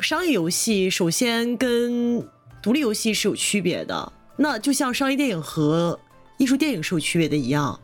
[0.00, 2.26] 商业游戏首先跟
[2.62, 5.98] 独立游戏是有区别的，那就像商业电影和
[6.38, 7.78] 艺术电影是有区别的一样。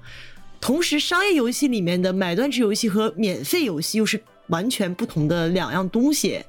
[0.61, 6.43] 同时，商业游戏里面的买断制游戏和免费游戏又是完全不同的两样东西。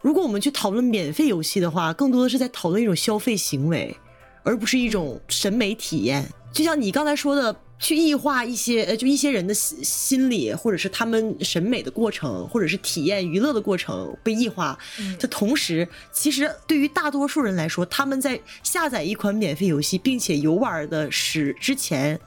[0.00, 3.96] 如果我们去讨论免费游戏的话，更多的是在讨论一种消费行为，
[4.42, 6.28] 而不是一种审美体验。
[6.52, 7.54] 就像你刚才说的。
[7.78, 14.78] 去异化一些呃，就一些人的心心理，或者是他们审美的过程，或者是体验娱乐的过程被异化
[15.18, 22.18] 的同时，其实对于大多数人来说，他们在下载一款免费游戏并且游玩的时之前，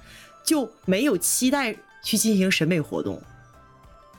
[0.44, 3.20] 就没有期待去进行审美活动，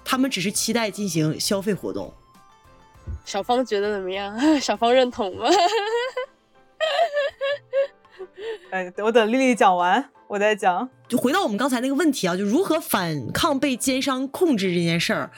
[0.05, 2.12] 他们只是期待进行消费活动。
[3.24, 4.37] 小芳觉得怎么样？
[4.61, 5.47] 小芳认同吗？
[8.70, 10.11] 哎，我等丽丽讲完。
[10.31, 15.33] 我在讲，就回到我们刚才那个问题啊，就如何反抗被奸商控制这件事儿。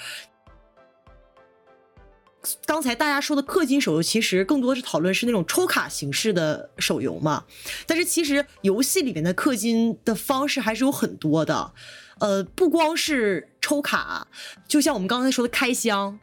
[2.67, 7.45] 刚才大家说的氪金手游，其实更多是讨论是那种抽卡形式的手游嘛。
[7.87, 11.73] 但是其实游戏里面的氪金的方式还是有很多的，
[12.19, 14.29] 呃，不光是抽卡，
[14.69, 16.21] 就像我们刚才说的开箱。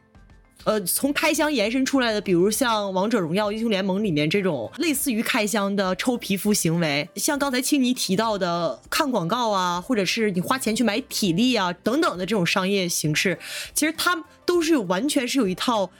[0.64, 13.38] 呃，从开箱延伸出来的，比如像《王者荣耀》《英雄联盟》里面这种类似于开箱的抽皮肤行为，像刚才青泥提到的看广告啊，或者是你花钱去买体力啊等等的这种商业形式，
[13.74, 15.90] 其实它都是有完全是有一套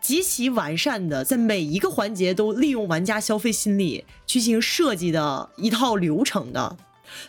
[0.00, 6.76] 极其完善的，在每一个环节都利用玩家消费心理去进行设计的一套流程的。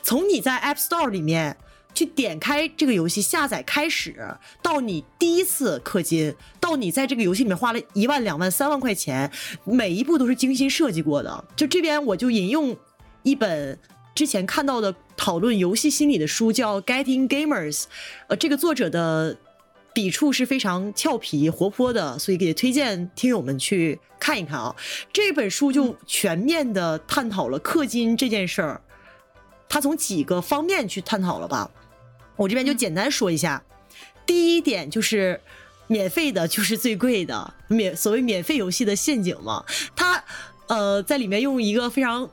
[0.01, 1.57] 从你在 App Store 里面。
[1.95, 9.31] 去点开这个游戏下载开始，到你第一次氪金，到你在这个游戏里面花了一万、两万、三万块钱，
[9.63, 11.45] 每一步都是精心设计过的。
[11.55, 12.75] 就这边我就引用
[13.23, 13.79] 一本
[14.13, 17.81] 之前看到的讨论游戏心理的书，叫《Getting Gamers》，
[18.27, 19.37] 呃，这个作者的
[19.93, 24.75] 笔触是非常俏皮活泼的，所以也推荐听友们去看一看啊。
[25.13, 28.81] 这本书就全面的探讨了氪金这件事儿，
[29.69, 31.71] 他从几个方面去探讨了吧。
[32.35, 33.63] 我这边就简单说一下，
[34.25, 35.39] 第一点就是
[35.87, 39.63] 免费的就是最贵的，免所谓免费游戏的陷阱嘛。
[39.95, 40.23] 他
[40.67, 42.29] 呃在里面用一个非常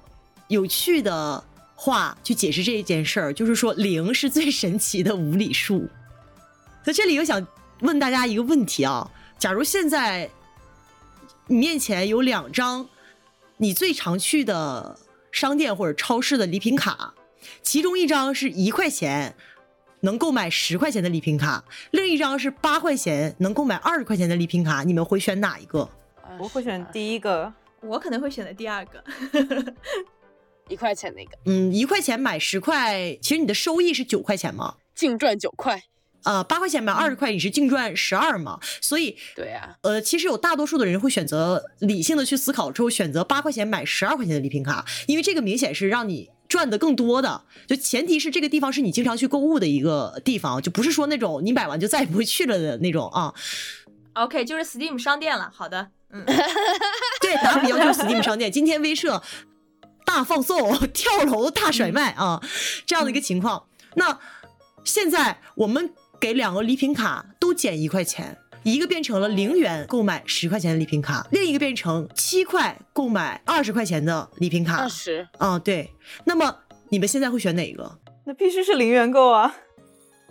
[0.49, 1.45] 有趣的
[1.77, 5.89] 话去解释这一件事儿，就是说零是最神奇的无理数。
[6.85, 7.47] 在这里又想
[7.81, 10.29] 问大家一个问题啊，假如现在
[11.47, 12.89] 你面前有两张
[13.59, 14.99] 你最常去的
[15.31, 17.15] 商店或者超市的礼品卡，
[17.63, 19.37] 其中一张是一块钱。
[20.03, 25.89] 能购买十块钱的礼品卡，另一张是八块钱能购买二十块钱的礼品卡，你们会选哪一个？
[26.39, 27.53] 我会选第一个。
[27.81, 29.03] 我可能会选择第二个，
[30.69, 34.77] 一块钱那个，嗯，一块钱买十块，其实你的收益是九块钱嘛？
[34.95, 35.83] 净赚九块。
[36.23, 38.61] 呃，八块钱买二十块，你是净赚十二嘛？
[38.81, 47.45] 所以，对呀、呃，其实有大多数的人会选择理性的去思考之后，选择八块钱买十二块钱的礼品卡，因为这个明显是让你赚的更多的。
[47.67, 53.33] 就前提是这个地方是你经常去购物的一个地方，就不是说那种你买完就再也不会去了的那种啊。
[54.13, 55.51] OK，就是 Steam 商店了。
[55.55, 56.23] 好的，嗯，
[57.23, 59.23] 对，打个比方就是 Steam 商店，今天威社
[60.05, 62.43] 大放送，跳楼大甩卖啊，
[62.85, 63.65] 这样的一个情况。
[63.95, 64.19] 那
[64.85, 74.89] 现在我们给两个礼品卡都减一块钱，一个变成了零元购买十块钱的礼品卡，另一个变成七块购买二十块钱的礼品卡二。
[74.89, 75.91] 十，啊，对。
[76.25, 76.57] 那么
[76.89, 77.99] 你们现在会选哪一个？
[78.25, 79.55] 那必须是零元购啊！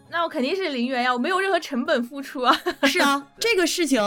[0.09, 2.57] 那我肯定是零元呀，我没有任何成本付出啊。
[2.84, 3.99] 是啊，这个事情，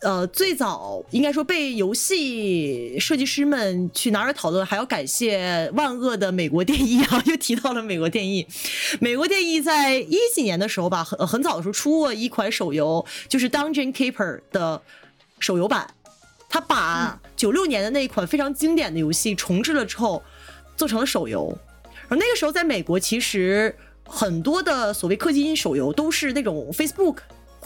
[0.00, 8.46] 呃，最早应该说被游戏设计师们去拿出来讨论，还要感谢万恶的美国电艺啊， 又提到了美国电艺。
[9.00, 14.80] 美国电艺在一几年的时候吧，很很早的时候出过一款手游，就是《Dungeon Keeper》的
[15.38, 15.88] 手游版，
[16.48, 20.22] 他把九六年的那一款非常经典的游戏重置了之后，
[20.76, 21.56] 做成了手游。
[22.08, 23.74] 然后那个时候在美国，其实
[24.04, 27.16] 很多的所谓氪金手游都是那种 Facebook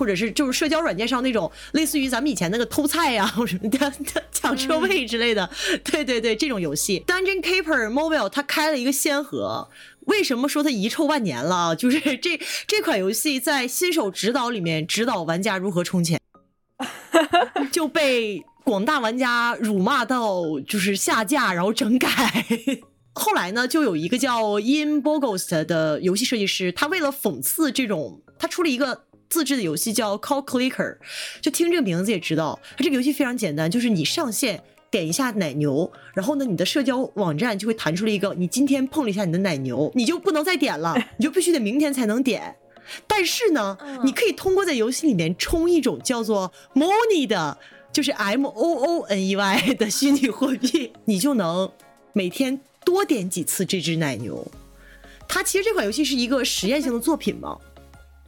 [0.00, 3.92] 或者是就是社交软件上那种类似于咱们以前那个偷菜呀、 或者什么的
[4.32, 5.50] 抢车位之类的，
[5.84, 7.04] 对对对，这种游戏。
[7.06, 9.68] Dungeon Keeper Mobile 它开了一个先河。
[10.06, 11.76] 为什么说它遗臭万年了？
[11.76, 16.18] 就是这这款游戏在新手指导里面指导玩家如何充钱，
[17.70, 22.46] 就被广大玩家辱骂到就是下架，然后整改。
[23.12, 30.98] 后来呢，就有一个叫 Ian Bogost 的游戏设计师，他为了讽刺这种，他出了一个自制的游戏叫 Call Clicker，
[31.40, 42.56] 就听这个名字也知道，它这个游戏非常简单，就是你上线点一下奶牛，然后呢，你的社交网站就会弹出了一个你今天碰了一下你的奶牛，你就不能再点了， 你就必须得明天才能点。
[43.06, 47.56] 但是呢，你可以通过在游戏里面充一种叫做 Money 的，
[47.92, 51.70] 就是 M O O N E Y 的虚拟货币，你就能
[52.12, 54.44] 每天多点几次这只奶牛。
[55.28, 57.56] 它其实这款游戏是一个实验性的作品嘛，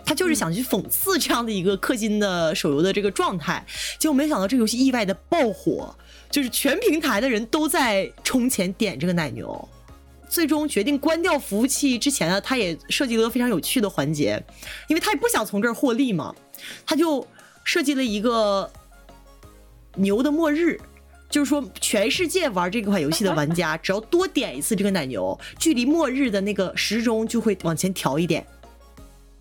[0.05, 3.65] 他就是想去讽刺这样的一个氪金的手游的这个状态，
[3.99, 5.95] 结果没想到这个游戏意外的爆火，
[6.31, 9.69] 就是全平台的人都在充钱点这个奶牛。
[10.29, 14.43] 最终决定关掉服务器之前呢，他也设计了一个非常有趣的环节，
[14.89, 16.35] 因为他也不想从这儿获利嘛，
[16.87, 17.27] 他就
[17.65, 18.73] 设计了一个
[19.97, 20.81] 牛的末日，
[21.29, 28.43] 就是说全世界玩这款游戏的玩家，只要多点一次这个奶牛，距离末日的那个时钟就会往前调一点，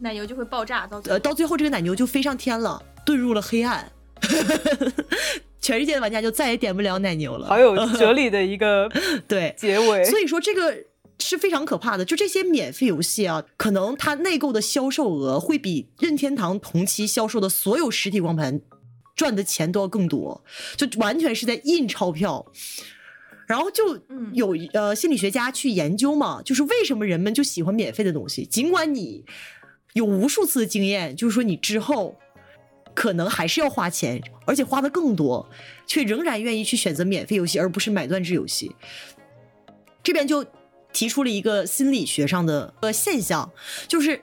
[0.01, 3.91] 奶牛就会爆炸，到最呃，后到最后这个奶牛就飞上天了，遁入了黑暗。
[5.61, 7.47] 全世界的玩家就再也点不了奶牛了。
[7.47, 8.89] 好有 哲理的一个
[9.27, 10.03] 对， 结尾。
[10.05, 10.75] 所以说这个
[11.19, 12.03] 是非常可怕的。
[12.03, 18.59] 就这些免费游戏啊，可能它内购的销售额会比任天堂同期销售的所有实体光盘
[19.15, 20.43] 赚的钱都要更多，
[20.75, 22.45] 就完全是在印钞票。
[23.47, 29.23] 然后就嗯有呃心理学家去研究嘛，就是为什么人们就喜欢免费的东西，尽管你
[29.93, 32.17] 有无数次的经验，就是说你之后
[32.93, 35.49] 可能还是要花钱，而且花的更多，
[35.87, 38.75] 却仍然愿意去选择免费游戏，而不是买断制游戏。
[40.03, 40.45] 这边就
[40.91, 43.51] 提出了一个心理学上的呃现象，
[43.87, 44.21] 就是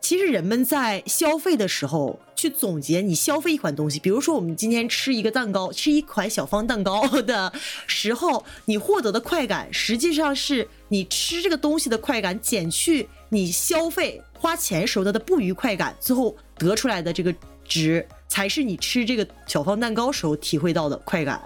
[0.00, 7.52] 其实人们在消费的时候去总结你消费一款东西，比如说我们今天吃一个蛋糕，吃一款小方蛋糕 的
[7.86, 21.40] 时候，你获得的快感，实际上是你吃这个东西的快感减去你消费花钱时候的不愉快感，最后得出来的这个值，才是你吃这个小方蛋糕时候体会到的快感。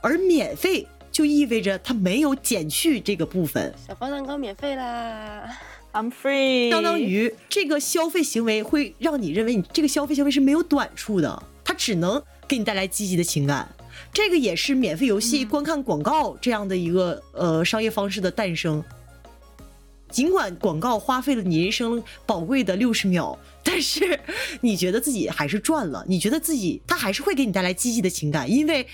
[0.00, 5.48] 而免费就意味着它没有减去这个部分，小方蛋糕免费啦
[5.92, 13.68] ！I'm free，相当于这个消费行为会让你认为你这个消费行为是没有短处的，它只能给你带来积极的情感。
[14.12, 18.82] 这个也是免费游戏观看广告这样的一个呃商业方式的诞生。
[20.10, 24.18] 尽管广告花费了你人生宝贵的六十秒，但是
[24.60, 28.86] 你觉得自己还是赚了，你觉得自己它还是会给你带来积极的情感，因为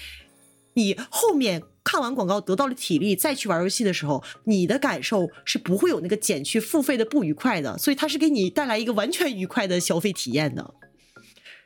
[0.74, 10.74] 你后面看完广告得到了体力，再去玩游戏的时候，你的感受是不会有那个减去付费的不愉快的，所以它是给你带来一个完全愉快的消费体验的。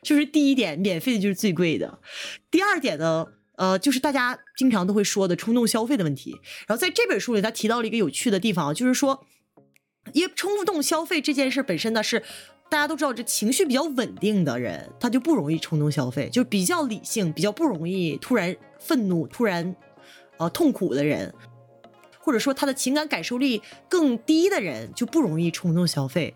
[0.01, 1.99] 就是第一点，免费的就是最贵的。
[2.49, 6.31] 第二点呢，呃，就是大家经常都会说的冲动消费的问题。
[6.65, 9.25] 然后在这本书里，他提到了一个有趣的地方，就是说，
[10.13, 12.23] 因为冲动消费这件事本身呢是。
[12.71, 19.75] 大家都知道，这情绪比较稳定的人，他就不容易冲动消费，就比较理性，比较不容易突然愤怒、突然
[20.37, 21.33] 呃痛苦的人，
[22.19, 26.33] 或者说他的情感感受力更低的人，就不容易冲动消费。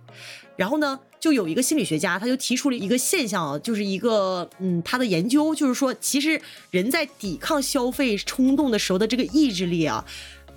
[0.57, 10.03] 然后呢，就有一个心理学家，他就提出了一个现象，就是一个嗯，他的研究就是说，其实人在抵抗消费冲动的时候的这个意志力啊，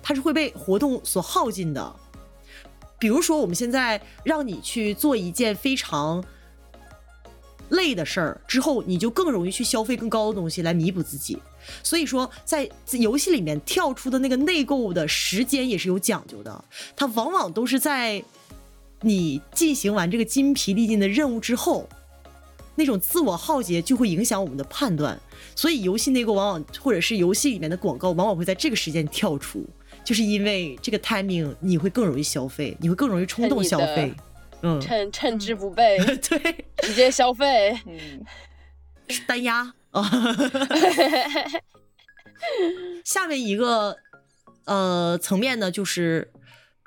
[0.03, 1.95] 它是会被活动所耗尽的。
[2.99, 6.23] 比如说，我们现在让你去做一件非常
[7.69, 11.37] 累的事儿之后，你就更容易去消费更高的东西来弥补自己。
[11.83, 16.65] 所以说，在游戏里面跳出的那个内购的时间也是有讲究的，
[16.95, 18.23] 它往往都是在
[19.01, 21.87] 你进行完这个筋疲力尽的任务之后，
[22.75, 25.17] 那种自我耗竭就会影响我们的判断。
[25.55, 29.65] 所以，游戏内购往往或者是游戏里面的广告往往会在这个时间跳出。
[30.09, 34.11] 就是因为这个 timing，你会更容易消费，你会更容易冲动消费，
[34.63, 38.25] 嗯，趁趁之不备， 对，直接消费，嗯，
[39.27, 40.11] 单压啊。
[43.05, 43.95] 下面一个
[44.65, 46.31] 呃层面呢，就是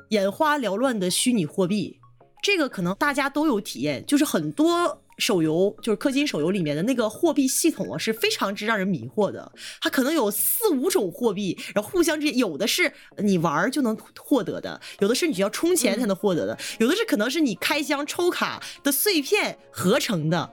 [0.09, 2.01] 眼花缭乱的虚拟货币，
[2.43, 5.02] 这个可能大家都有体验，就是很多。
[5.23, 9.53] 手游就是氪金手游里面的那个货币系统啊，是非常之让人迷惑的。
[9.81, 20.51] 它可能有四五种货币，然后互相之间有的是你玩就能获得的，有的是你需要充钱才能获得的，有的是可能是你开箱抽卡的碎片合成的。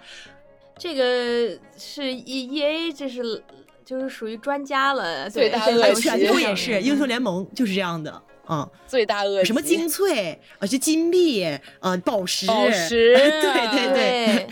[0.77, 3.43] 这个是 E E A，这是
[3.83, 5.29] 就是属于专家了。
[5.29, 8.21] 对大恶趣，全部也是英雄联盟就是这样的。
[8.49, 11.45] 嗯，最大恶什么精粹啊，就金币
[11.79, 14.47] 啊，宝石，宝石，对 对对，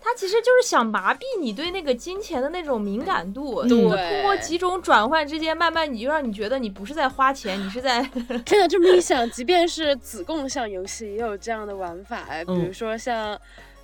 [0.00, 8.02] 他其实就是想麻痹你对那个金钱的那种敏感度，对，通过几种转换之间，慢慢你就让你觉得你不是在花钱，你是在
[8.46, 13.38] 真的这么一想，即便是子共享游戏也有这样的玩法，比如说像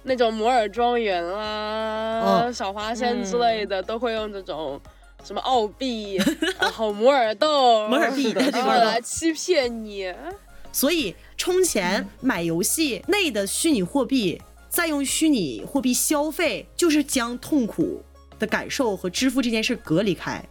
[0.05, 4.81] 那种摩尔庄园啦、小花仙之类的，都会用这种。
[5.24, 6.16] 什么澳币，
[6.59, 10.12] 然后摩尔豆，摩尔币，然后来欺骗你。
[10.73, 18.03] 所以充钱买游戏内的虚拟货币，再用虚拟货币消费，就是将痛苦
[18.39, 20.43] 的感受和支付这件事隔离开。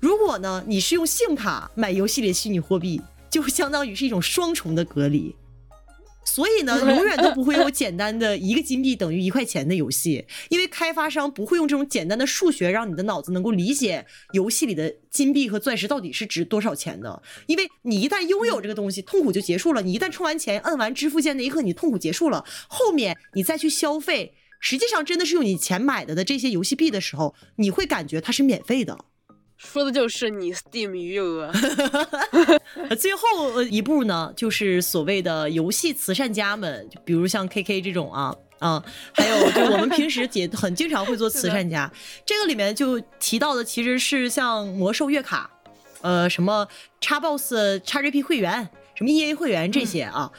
[0.00, 5.34] 如果呢，你是用信用卡买游戏里的虚拟货币，就相当于是一种双重的隔离。
[6.24, 17.22] 所以呢， 永远都不会有简单的一个金币等于一块钱的游戏，因为开发商不会用这种简单的数学让你的脑子能够理解游戏里的金币和钻石到底是值多少钱的。
[17.46, 19.82] 因为你一旦拥有这个东西，痛苦就结束了。
[19.82, 22.44] 你一旦充完钱，摁完支付键那一刻，你痛苦结束了。
[22.68, 29.04] 后面你再去消费，实际上真的是用你钱买的的这些游戏币的时候，你会感觉它是免费的。
[29.62, 31.50] 说的就是你 Steam 余额。
[32.98, 38.84] 最后一步呢，就是所谓的游戏慈善家们，就比如像 KK 这种啊啊，
[39.14, 41.90] 还有就我们平时也很经常会做慈善家。
[42.26, 45.50] 这个里面就提到的其实是像魔兽月卡，
[46.02, 46.66] 呃，什么
[47.00, 50.30] Xbox、XGP 会员，什么 EA 会员这些啊。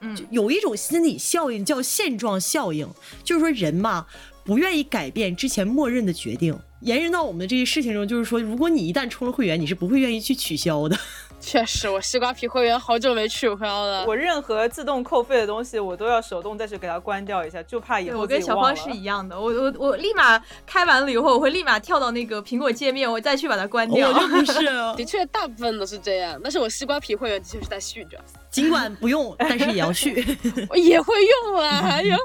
[0.00, 2.88] 嗯，有一种心理效应叫现状效应，
[3.22, 4.06] 就是说人嘛。
[4.44, 10.96] 不愿意改变之前默认的决定，延伸到我们的这些事情中，就是说，如果你一旦充了会员，你是不会愿意去取消的。
[11.38, 14.06] 确实，我西瓜皮会员好久没取消了。
[14.06, 24.08] 我任何自动扣费的东西，我都要手动再去给它关掉一下，就怕以后我跟小芳是一样的，我我我立马开完了以后，我会立马跳到那个苹果界面，我再去把它关掉。
[24.08, 24.64] 我就不是，
[24.96, 26.40] 的确大部分都是这样。
[26.42, 28.18] 但是我西瓜皮会员的确是在续着，
[28.50, 30.14] 尽管不用，但是也要续。
[30.70, 32.20] 我也会用啊，也会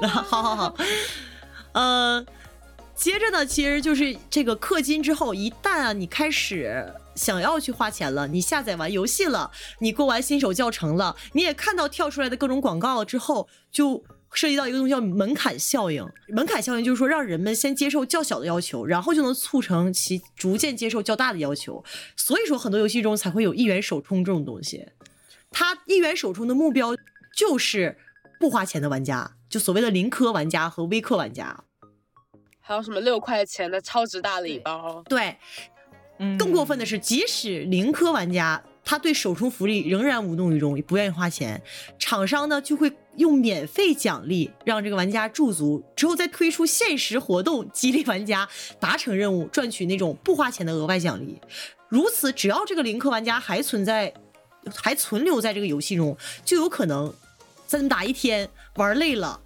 [0.00, 0.08] 用。
[0.08, 0.74] 好好好。
[1.72, 2.24] 呃，
[2.96, 9.50] 接着呢，其实就是这个氪金之后，一旦啊你开始想要去花钱了，你下载完游戏了，
[9.80, 14.02] 你过完新手教程了，你也看到跳出来的各种广告了之后，就
[14.32, 16.06] 涉及到一个东西叫门槛效应。
[16.28, 21.84] 门槛效应就是说，让人们先接受较小的要求，然后就能促成其逐渐接受较大的要求。
[22.16, 24.88] 所以说，很多游戏中才会有一元首充这种东西。
[25.50, 26.96] 它一元首充的目标
[27.36, 27.96] 就是
[28.40, 29.36] 不花钱的玩家。
[29.48, 31.62] 就所谓的零氪玩家和微氪玩家，
[32.66, 35.02] 还有什么六块钱的超值大礼包？
[35.06, 35.36] 对，
[36.18, 41.62] 嗯，更过分的是，即使零氪玩家他对首充福利仍然无动于衷，不愿意花钱，
[41.98, 48.48] 厂商呢就会用免费奖励让这个玩家驻足，之后再推出限时活动激励玩家
[48.80, 51.38] 达成任务，赚取那种不花钱的额外奖励。
[51.90, 54.10] 如此，只要这个零氪玩家还存在，
[54.74, 56.16] 还存留在这个游戏中，
[56.46, 57.12] 就有可能
[57.66, 59.38] 在打一天玩累了。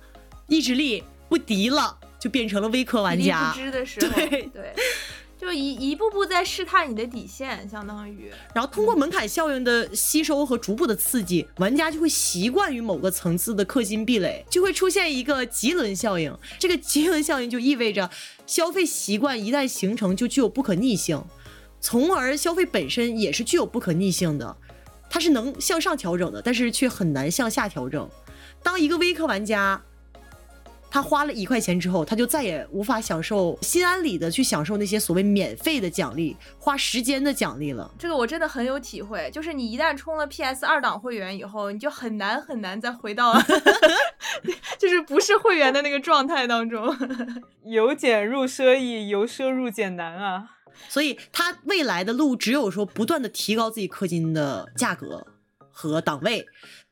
[0.47, 3.53] 意志力不敌了，就变成了微氪玩家。
[3.53, 4.75] 不知的时候，对对，
[5.39, 8.31] 就就一一步步在试探你的底线，相当于。
[8.55, 16.37] 然后通过门槛效应的吸收和逐步的刺激，玩家就会习惯于某个层次的氪金壁垒，就会出现一个极轮效应。
[16.59, 18.11] 这个极轮效应就意味着
[18.47, 21.25] 消费习惯一旦形成，就具有不可逆性，
[21.81, 24.55] 从而消费本身也是具有不可逆性的，
[25.09, 28.07] 它是能向上调整的，但是却很难向下调整。
[28.63, 29.83] 当一个微氪玩家。
[30.91, 37.91] 他花了一块钱之后，他就再也无法享受心安理得去享受那些所谓免费的奖励、花时间的奖励了。
[37.99, 43.35] 这个我真的很有体会，就是你一旦充了 PS 二档会员以后，你就很难很难再回到
[44.79, 46.97] 就是不是会员的那个状态当中。
[47.65, 50.51] 由俭入奢易，由奢入俭难啊！
[50.89, 55.27] 所以他未来的路只有说不断的提高自己氪金的价格
[55.71, 56.47] 和档位。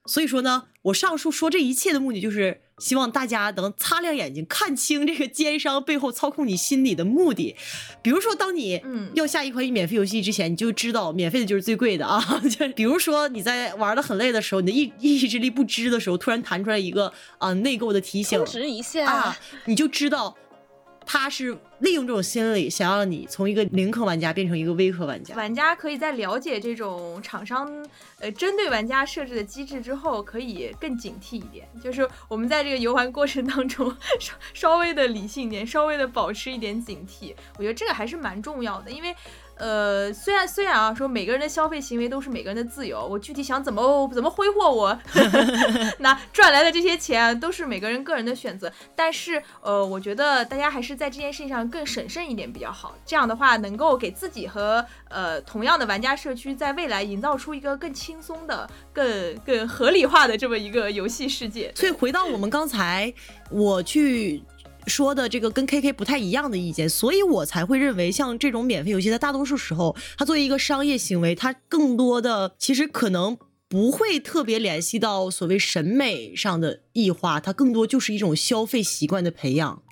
[0.07, 2.63] 所以说呢，我上述说这一切的目的就是。
[2.79, 7.57] 希望大家能擦亮眼睛，看清这个奸商背后操控你心理的目的。
[8.03, 8.79] 比如说，当你
[9.15, 12.23] 要下一款免费游戏之前，你就知道免费的就是最贵的啊。
[12.51, 20.37] 就比如说你在玩的很累的时候，你的意意志力不支的时候，突然弹出来一个啊内购的提醒，一下啊，你就知道。
[21.07, 25.37] 他是利用这种心理，想要你从一个零氪玩家变成一个微氪玩家。
[25.37, 27.71] 玩家可以在了解这种厂商
[28.19, 31.67] 呃针对玩家设置的机制之后，可以更警惕一点。
[31.81, 33.89] 就是我们在这个游玩过程当中，
[34.19, 37.33] 稍稍微的理性一点，稍微的保持一点警惕。
[37.57, 39.15] 我觉得这个还是蛮重要的，因为。
[39.59, 44.99] 呃，虽然虽然啊，说每个人的消费行为都是每个人的自由，我具体想怎么怎么挥霍我
[46.01, 48.71] 那赚来的这些钱都是每个人个人的选择。
[48.95, 52.95] 但是呃，我觉得大家还是在这件事情上更审慎一点比较好。
[53.07, 61.73] 这样的话，能够给自己和呃同样的玩家社区在未来营造出一个更轻松的、更更合理化的这么一个游戏世界。
[61.75, 63.13] 所以回到我们刚才
[63.51, 64.43] 我去。
[64.87, 73.37] 说的这个跟 K K 不太一样的意见，所以我才会认为，像这种免费游戏，在大多数时候，它作为一个商业行为，它更多的其实可能
[73.69, 79.83] 不会特别联系到所谓审美上的异化，它更多就是一种消费习惯的培养。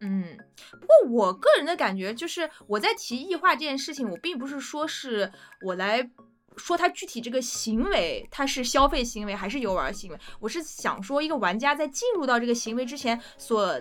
[0.00, 0.36] 嗯，
[0.70, 5.32] 不过我个人的感觉就是，我在提异化这件事情，我并不是说是
[5.62, 6.10] 我来。
[6.56, 10.18] 说他具体这个行为，他是消费行为还是游玩行为？
[10.40, 13.80] 我是想说，一个玩家在进入到这个行为之前所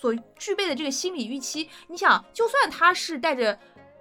[0.00, 1.68] 所具备的这个心理预期。
[1.88, 3.58] 你想，就算他是带着，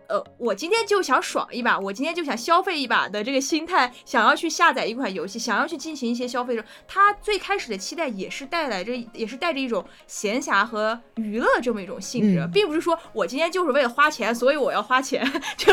[0.07, 15.23] 呃，我今天就想爽一把，我今天就想消费一把的这个心态，想要去下载一款游戏，想要去进行一些消费的时候，他最开始的期待也是带来着，也是带着一种闲暇和娱乐这么一种性质，并不是说我今天就是为了花钱，所以我要花钱，
[15.55, 15.71] 就。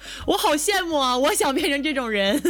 [0.26, 1.16] 我好羡慕啊！
[1.16, 2.40] 我想变成这种人。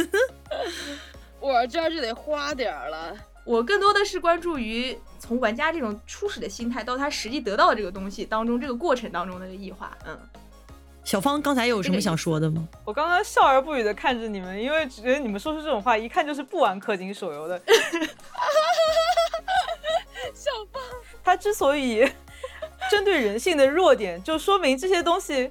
[1.39, 3.15] 我这就得花点儿了。
[3.45, 9.97] 我更多的是关注于从玩家这种初始的心态到他实际得到的这个东西当中，这个过程当中的异化。
[10.05, 10.19] 嗯，
[11.03, 12.67] 小芳刚才有什么想说的吗？
[12.85, 17.59] 我刚刚笑而不语的看着你们，因为觉得你们说出这种话，一看就是不玩氪金手游的。
[20.33, 20.81] 小芳，
[21.23, 22.07] 他之所以
[22.91, 25.49] 针对人性的弱点，就说明这些东西。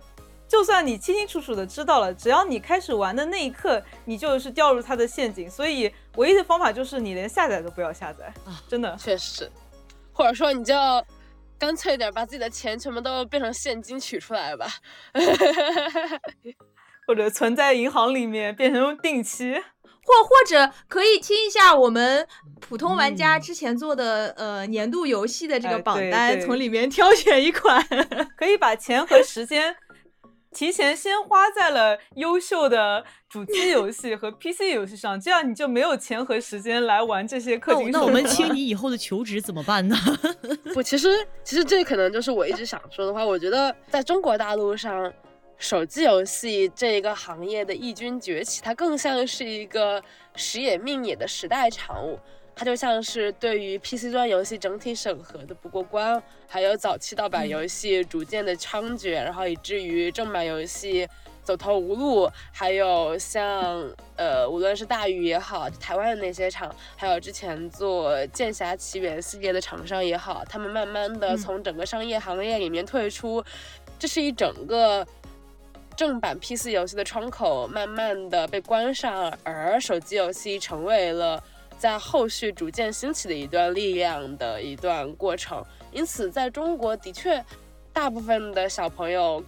[0.48, 5.48] 就算你清清楚楚的知道了，只要你开始玩的那一刻，你就是掉入他的陷阱。
[5.50, 8.58] 所以唯一的方法就是你连下载都不要下载啊！
[8.66, 9.50] 真的，确实，
[10.10, 10.74] 或者说你就
[11.58, 14.66] 干脆点，把自己的钱全部都变成现金取出来吧，
[17.06, 22.26] 或者存在银行里面变成定期，或或者可以听一下我们
[22.58, 27.86] 普通玩家之前做的呃年度游戏的这个榜单，从里面挑选一款，
[28.34, 29.76] 可以把钱和时间。
[30.58, 37.92] 提前先花在了优秀的主机游戏和 PC 游戏上，这样你就没有钱和时间来玩这些氪金。
[37.92, 39.96] 那我们清你以后的求职怎么办呢？
[40.74, 41.08] 不，其实
[41.44, 43.24] 其实这可能就是我一直想说的话。
[43.24, 45.12] 我觉得在中国大陆上，
[45.58, 50.02] 手机游戏这一个行业的异军崛起，它更像是一个
[50.34, 52.18] 时也命也的时代产物。
[52.58, 61.06] 它就像是对于 PC 端游戏整体审核的不过关，还有早期盗版游戏逐渐的猖獗，然后以至于正版游戏
[61.44, 73.40] 走投无路，还有像呃，无论是大宇也好，台湾的那些厂，还有之前做《剑侠奇缘》系列的厂商也好，他们慢慢的从整个商业行业里面退出，
[74.00, 75.06] 这是一整个
[75.96, 81.40] 正版 PC 游戏的窗口慢慢的被关上，而手机游戏成为了。
[81.78, 87.42] 在后续逐渐兴起的一段力量的一段过程，因此在中国的确，
[87.92, 89.42] 大部分的小朋友，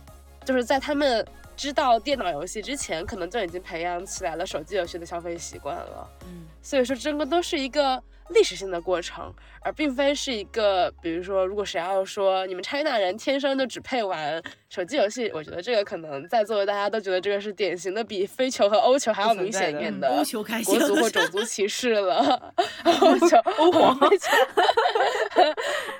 [0.45, 1.27] 就是在他们
[1.57, 6.11] 知道电脑游戏之前，可能就已经培养起来了手机游戏的消费习惯了。
[6.23, 20.09] 嗯，所以说，这个都是一个历史性的过程，而并非是一个，比如说，如果谁要说你们 China 人天生就只配玩手机游戏，我觉得这个可能在座的大家都觉得这个是典型的比非球和欧球还要明显一点的
[20.65, 22.55] 国足或种族歧视了，
[22.85, 24.29] 欧球欧皇非球，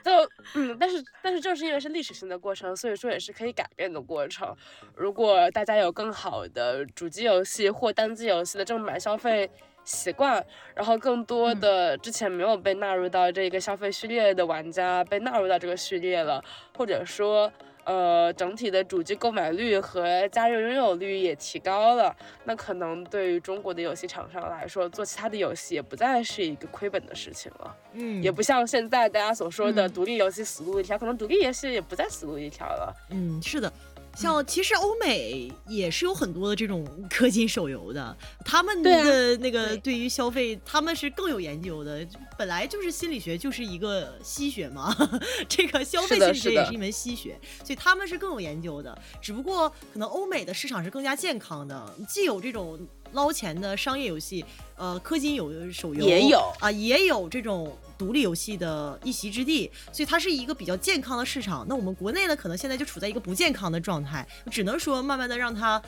[0.05, 0.13] 就
[0.55, 4.55] 嗯，但是但是正是因为是历史性的过程，所以说也是可以改变的过程。
[4.95, 9.51] 如果大家有更好的主机游戏或单机游戏的正版消费。
[9.85, 10.45] 习惯，
[10.75, 16.43] 然后更多的之前没有被纳入到这个消费序列的玩家被纳入到这个序列了，
[16.77, 17.51] 或者说，
[17.85, 27.77] 呃，整体的主机购买率和家用拥有率也提高了，那可能对于中国的游戏厂商来说，做其他的游戏也不再是一个亏本的事情了。
[27.95, 32.95] 嗯，也不像现在大家所说的独立游戏死路一条，可能独立游戏也不再死路一条了。
[33.11, 33.73] 嗯，是的。
[34.21, 38.15] 像其实欧美也是有很多的这种氪金手游的，
[38.45, 42.07] 他们的那个对于消费，他们是更有研究的。
[42.37, 44.95] 本来就是心理学就是一个吸血嘛，
[45.49, 48.97] 这个消费心理学也是一门吸血，所以他们是更有研究的。
[49.23, 52.79] 只不过可能欧美的市场是更加健康的，既有这种
[53.13, 54.45] 捞钱的商业游戏，
[54.77, 57.77] 呃，氪金有手游也有啊，也有这种。
[58.01, 61.67] 独立游戏的一席之地，所以它是一个比较健康的市场。
[61.69, 65.83] 那我们国内呢，可能现在就处在一个不健康的状态，只能说慢慢的让它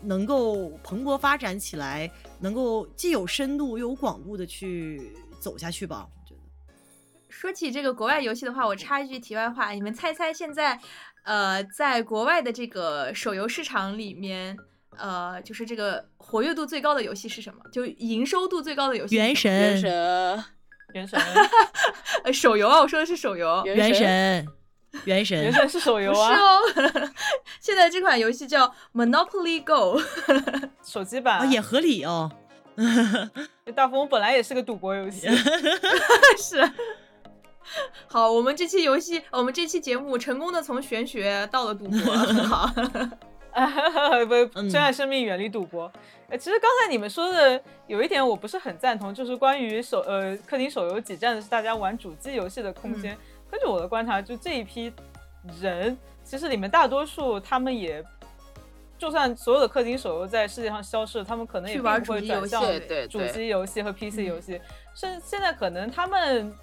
[0.00, 2.10] 能够蓬勃发展起来，
[2.40, 6.08] 能够既有深度又有广度的去走下去吧。
[6.08, 6.40] 我觉得，
[7.28, 10.80] 说起这个国外游戏的话，我插一句题外话，你们猜猜现在，
[11.24, 14.56] 呃，在国外的这个手游市场里面，
[14.96, 17.60] 呃，就是这个活跃度最高的游戏是什么？
[17.72, 19.16] 就营收度最高的游戏？
[19.16, 19.52] 原神。
[19.52, 20.42] 原神，
[20.94, 21.06] 原
[22.24, 22.80] 神手游啊！
[22.80, 23.62] 我说的是手游。
[23.66, 24.48] 原神，
[25.04, 26.34] 原神，原神是手游啊。
[26.34, 27.12] 是哦。
[27.60, 30.00] 现在这款游戏叫 Monopoly Go，
[30.82, 32.32] 手机版也合理哦。
[33.76, 35.28] 大风本来也是个赌博游戏。
[36.38, 36.72] 是。
[38.06, 42.72] 好，我们这期游戏，我们这期节目成功的从玄学到了赌博，很好。
[44.26, 45.90] 不，珍爱生命，远离赌博。
[46.28, 53.16] 呃，其实刚才你们说的有一点我不是很赞同，就是关于手呃氪金手游挤占的是大家玩主机游戏的空间。
[53.50, 54.92] 根据我的观察，就这一批
[55.60, 58.04] 人，其实里面大多数他们也，
[58.98, 62.62] 就算所有的氪金手游在世界上消失，他们可能也并不会转向
[63.08, 64.60] 主机游戏和 PC 游戏。
[64.94, 66.54] 现现在可能他们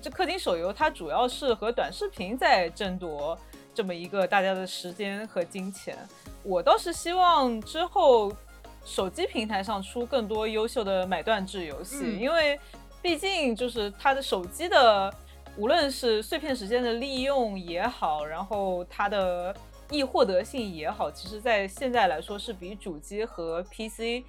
[0.00, 3.38] 这氪金手游它主要是和短视频在争夺。
[3.78, 5.96] 这么一个大家的时间和金钱，
[6.42, 8.32] 我倒是希望之后
[8.84, 12.58] 手机平台上出更多优秀的买断制游戏，因为
[13.00, 15.14] 毕竟就是它的手机的，
[15.56, 19.54] 无论是碎片时间的利用也好，然后它的
[19.92, 24.24] 易获得性也好，其实在现在来说是比主机和 PC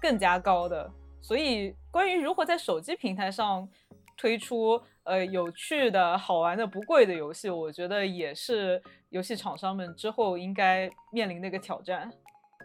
[0.00, 0.90] 更加高的。
[1.20, 3.68] 所以，关于如何在手机平台上
[4.16, 4.80] 推出。
[5.04, 12.10] 呃，有趣的好玩的不贵的游戏，我觉得也是游戏厂商们之后应该面临的一个挑战。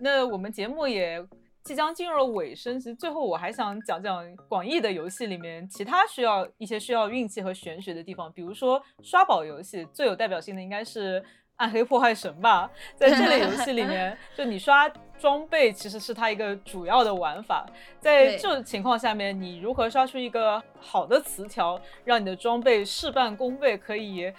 [0.01, 1.23] 那我们节目也
[1.63, 11.23] 即将进入了尾声，其实最后我还想讲讲广义的游戏里面其他需要一些需要运气和玄学的地方，比如说刷宝游戏，最有代表性的应该是。
[11.59, 17.65] 暗黑破坏神吧， 在这类游戏里面，就你刷装备其实是它一个主要的玩法。
[17.99, 24.31] 在这种情况下面，你如何刷出一个好的词条，让你的装备事半功倍，可以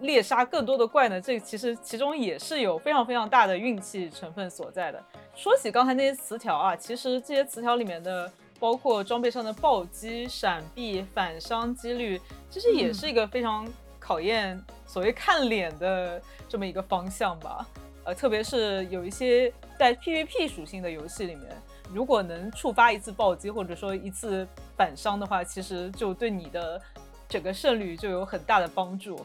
[0.00, 1.20] 猎杀更多的怪呢？
[1.20, 5.02] 这其实其中也是有非常非常大的运气成分所在的。
[5.34, 8.30] 说起刚才那些词条啊，其实这些词条里面的，
[8.60, 13.68] 包括装备上的暴击、闪避、反伤几率，其实也是一个非常。
[14.00, 14.58] 考验
[14.88, 17.64] 所谓看脸的这么一个方向吧，
[18.04, 21.46] 呃，特别是有一些带 PVP 属性的游戏里面，
[21.92, 24.48] 如果能触发一次暴击或者说一次
[24.78, 26.80] 反伤的话，其实就对你的
[27.28, 29.24] 整个胜率就有很大的帮助。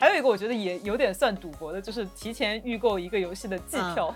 [0.00, 4.12] 还有一个我觉得也有点算赌博的，就是提前预购一个游戏的季票，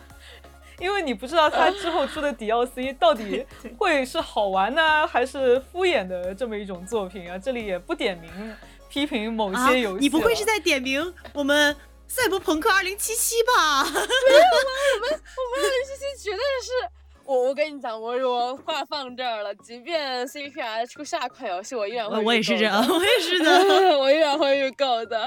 [0.81, 3.47] 因为你不知道它之后出的 DLC 到底
[3.79, 7.39] 会是好玩呢，还是敷衍的这么一种作品啊。
[7.39, 8.31] 这里也不点名。
[8.89, 11.75] 批评某些游戏，你不会是在点名我们
[12.07, 12.97] 《赛博朋克2077》
[13.47, 13.85] 吧？
[13.85, 14.05] 没有吗？
[14.95, 15.71] 我们我们
[16.19, 16.73] 2077绝对是
[17.25, 17.49] 我。
[17.49, 22.23] 我跟你讲，我我话放这儿了，即便 CPR 出下款游戏，我依然会。
[22.23, 23.51] 我也是这样， 我也是的，
[23.99, 25.19] 我依然会预购的。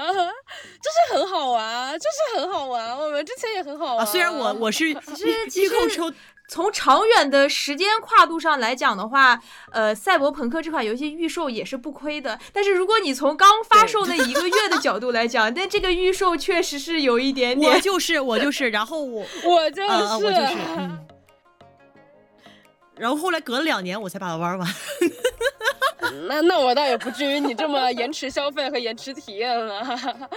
[0.82, 2.98] 就是很好玩，就是很好玩。
[2.98, 4.06] 我们之前也很好玩。
[4.06, 6.12] 虽然我我是其实预购抽。
[6.52, 12.38] 从长远的时间跨度上来讲的话，呃，赛博朋克这款游戏预售也是不亏的。
[12.52, 17.72] 但是如果你从刚发售那一个月的角度来讲，但这个预售确实是有一点点。
[17.72, 20.58] 我就是我就是，然后我 我就是我就是，
[23.00, 24.68] 然后后来隔了两年我才把它玩完。
[26.28, 30.28] 那那我倒也不至于你这么延迟消费和延迟体验了。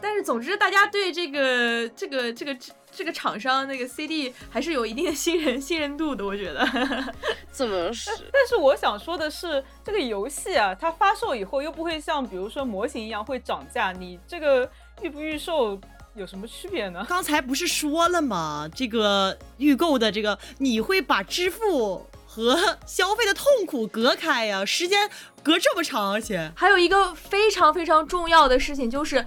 [0.00, 2.56] 但是总之，大家对这个这个这个
[2.98, 6.66] 这个厂商那个 CD 还是有一定的信任信任度的，我觉得。
[7.52, 8.10] 怎么是？
[8.32, 14.68] 但是我想说的是，这个游戏啊，它发售以后又不会像比如说模型一样会涨价，你这个
[15.00, 15.80] 预不预售
[16.16, 17.06] 有什么区别呢？
[17.08, 18.68] 刚才不是说了吗？
[18.74, 25.08] 这个预购的这个，你会把支付和消费的痛苦隔开呀，时间
[25.44, 29.24] 隔这么长，而且还有一个非常非常重要的事情就是。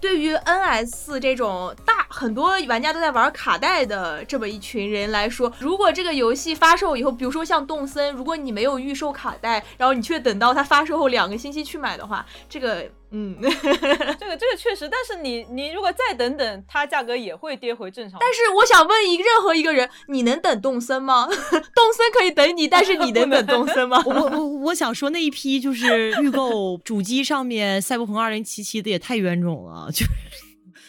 [0.00, 12.88] 对于 NS 这种大很多玩家都在玩卡带的这么一群人来说，如果这个游戏发售以后，比如说像动森，如果你没有预售卡带，然后你却等到它发售后两个星期去买的话，这个。
[13.10, 18.18] 嗯， 这个这个确实，但是你你如果再等等，它价格也会跌回正常。
[18.20, 21.26] 但是我想问一任何一个人，你能等动森吗？
[21.26, 24.02] 动森可以等你，但是你能等动森吗？
[24.04, 30.10] 我我我想说那一批就是预购主机上面赛博朋克二零七七的也太冤种了，就是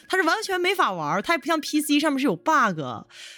[0.09, 2.81] 它是完全没法玩，它也不像 PC 上面是有 bug，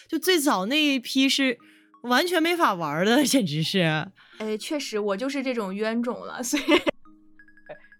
[0.07, 1.59] 就最早那一批是
[2.01, 4.07] 完全没法玩的，简直是。
[4.39, 6.63] 哎，确实我就是这种冤种了，所以。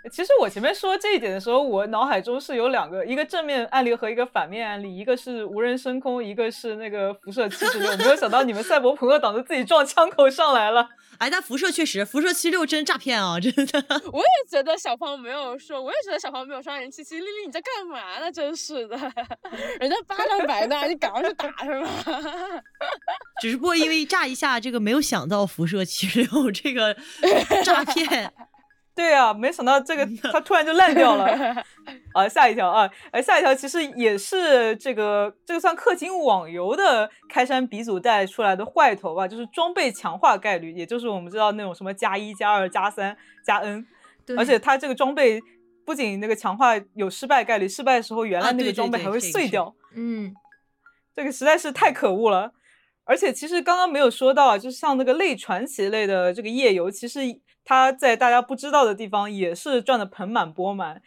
[0.10, 7.96] 其实我前面说这一点的时候，我脑海中是有两个，一个正面案例和一个反面案例，一个是无人升空，一个是那个辐射七十六。
[7.98, 10.90] 没有想到你们赛博朋克党的自己撞枪口上来了。
[11.18, 13.84] 哎，但辐射确实，辐射七六真诈骗啊，真的。
[14.12, 17.20] 我也觉得小胖没有说，我也觉得小胖没有刷人七七。
[17.20, 18.32] 丽丽你在干嘛呢？
[18.32, 18.98] 真是的，
[19.80, 21.88] 人家巴掌摆的，你赶快去打是吧？
[23.40, 26.96] 只是不过因为炸一下，这个没有想到辐射七六这个
[27.64, 28.34] 诈骗。
[29.02, 31.26] 对啊，没想到这个它突然就烂掉了
[32.14, 32.30] 啊！
[32.30, 43.84] 下一条啊，哎，下一条其实也是这个这个算氪金网游的开山鼻祖带出来的坏头吧，就是装备强化概率，也就是我们知道那种什么加一、加二、加三、加 N，
[44.38, 45.42] 而且它这个装备
[45.84, 50.32] 不仅那个强化有失败概率，失败的时候原来那个装备还会碎掉，嗯，
[51.16, 52.52] 这个实在是太可恶了。
[53.04, 57.22] 而且其实刚刚没有说到，就是像那个类传奇类的这个页游，其实。
[57.72, 61.02] 他在大家不知道的地方也是赚的盆满钵满，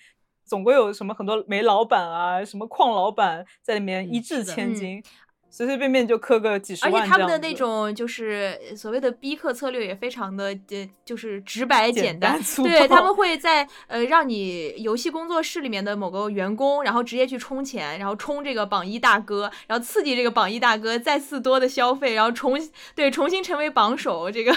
[0.46, 5.04] 总归有什么很多煤老板啊，什么矿老板在里面一掷千金，
[5.50, 7.02] 随随便便就氪个几十万。
[7.02, 12.40] 而且他们的那种就是所谓的逼氪策略也非常的呃，就是直白简单。
[12.62, 22.58] 对他们会在呃让你游戏工作室里面的某个员工，然后直接去充钱，然后充这个榜一大哥，然后刺激这个榜一大哥再次多的消费，然后重
[22.94, 24.56] 对重新成为榜首这个。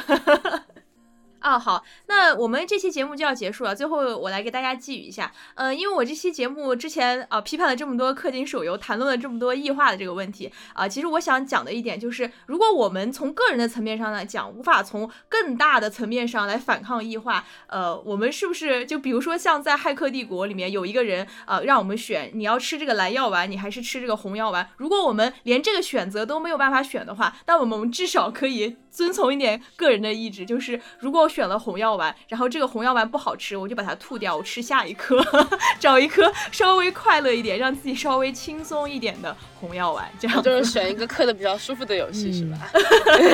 [1.47, 3.73] 啊，好，那我们这期节目就要结束了。
[3.73, 24.67] 最后，我来给大家寄语一下，呃，因为我这期节目之前啊批判了这么多氪金手游，谈论了这么多异化的这个问题啊，其实我想讲的一点就是，如果我们从个人的层面上来讲，无法从更大的层面上来反抗异化，呃，我们是不是就比如说像在《骇客帝国》里面有一个人，呃，让我们选你要吃这个蓝药丸，你还是吃这个红药丸？
[24.75, 31.27] 如果我们连这个选择都没有办法选的话，那我们至少可以遵从一点个人的意志，就是如果我。
[31.37, 35.23] 选了红药丸，然后这个红药丸不好吃，我就把它吐掉，我吃下一颗，
[35.77, 40.09] 找一颗稍微快乐一点，让自己稍微轻松一点的红药丸。
[40.17, 42.71] 这样就是选一个刻的比较舒服的游戏，是吧？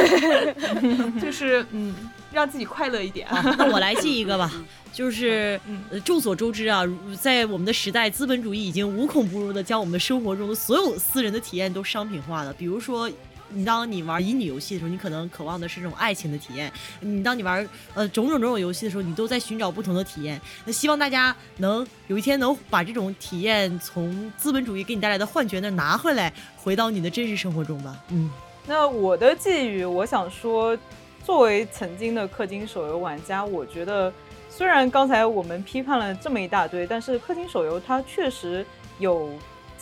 [1.22, 1.96] 就是嗯，
[2.34, 3.26] 让自己快乐一点。
[3.30, 4.52] 啊那我来记一个吧，
[4.92, 5.58] 就是
[6.04, 6.84] 众所周知啊，
[7.22, 13.10] 在我们的时代，资本主义已经无孔不入的将我们的生活中的所有私人的体验都商品化了，比如说。
[13.54, 16.70] 你当你玩乙女游戏的时候，你可能渴望的是这种爱情的体验；
[17.02, 20.42] 你当你玩呃种种种种游戏的时候，你都在寻找不同的体验。
[20.66, 27.96] 那希望大家能有一天能把这种体验从资本主义给你带来的幻觉那拿回来，回到你的真实生活中吧。
[28.10, 28.30] 嗯，
[28.66, 30.78] 那我的寄语，我想说，
[31.24, 34.12] 作为曾经的氪金手游玩家，我觉得
[34.50, 38.66] 虽然刚才我们批判了这么一大堆，但是氪金手游它确实
[38.98, 39.30] 有。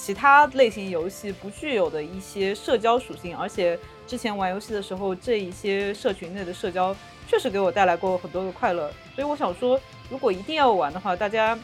[0.03, 6.95] 其他类型游戏不具有的一些社交属性，而且之前玩游戏的时候，这一些社群内的社交
[7.27, 8.91] 确实给我带来过很多的快乐。
[9.13, 9.79] 所以我想说，
[10.09, 11.57] 如果一定要玩的话，大家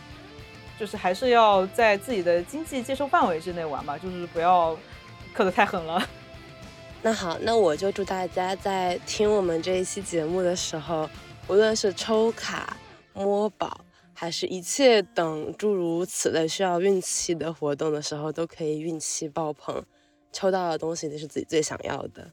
[0.79, 4.77] 就是还是要在自己的经济接受范围之内玩吧， 就是不要
[5.35, 6.07] 氪得太狠了。
[7.01, 11.09] 那好，那我就祝大家在听我们这一期节目的时候，
[11.47, 12.77] 无论是抽卡、
[13.13, 13.86] 摸宝。
[14.19, 19.85] 还是一切等诸如此类需要运气的活动的时候，都可以运气爆棚，
[20.31, 22.31] 抽到的东西都是自己最想要的。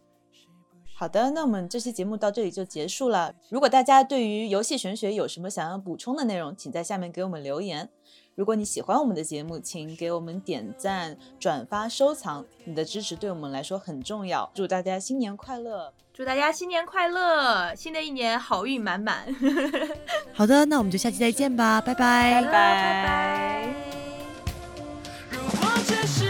[0.96, 3.34] 好的，那我们这期节目到这里就结束了。
[3.50, 7.90] 如果大家对于游戏玄学有什么想要补充的内容，请在下面给我们留言。
[8.34, 14.50] 如果你喜欢我们的节目请给我们点赞转发收藏你的支持对我们来说很重要。
[14.54, 15.92] 祝大家新年快乐！
[16.12, 19.26] 祝大家新年快乐新的一年好运满满。
[20.34, 22.42] 好的那我们就下期再见吧拜拜。
[22.42, 23.74] 拜拜
[25.30, 26.23] 如果这是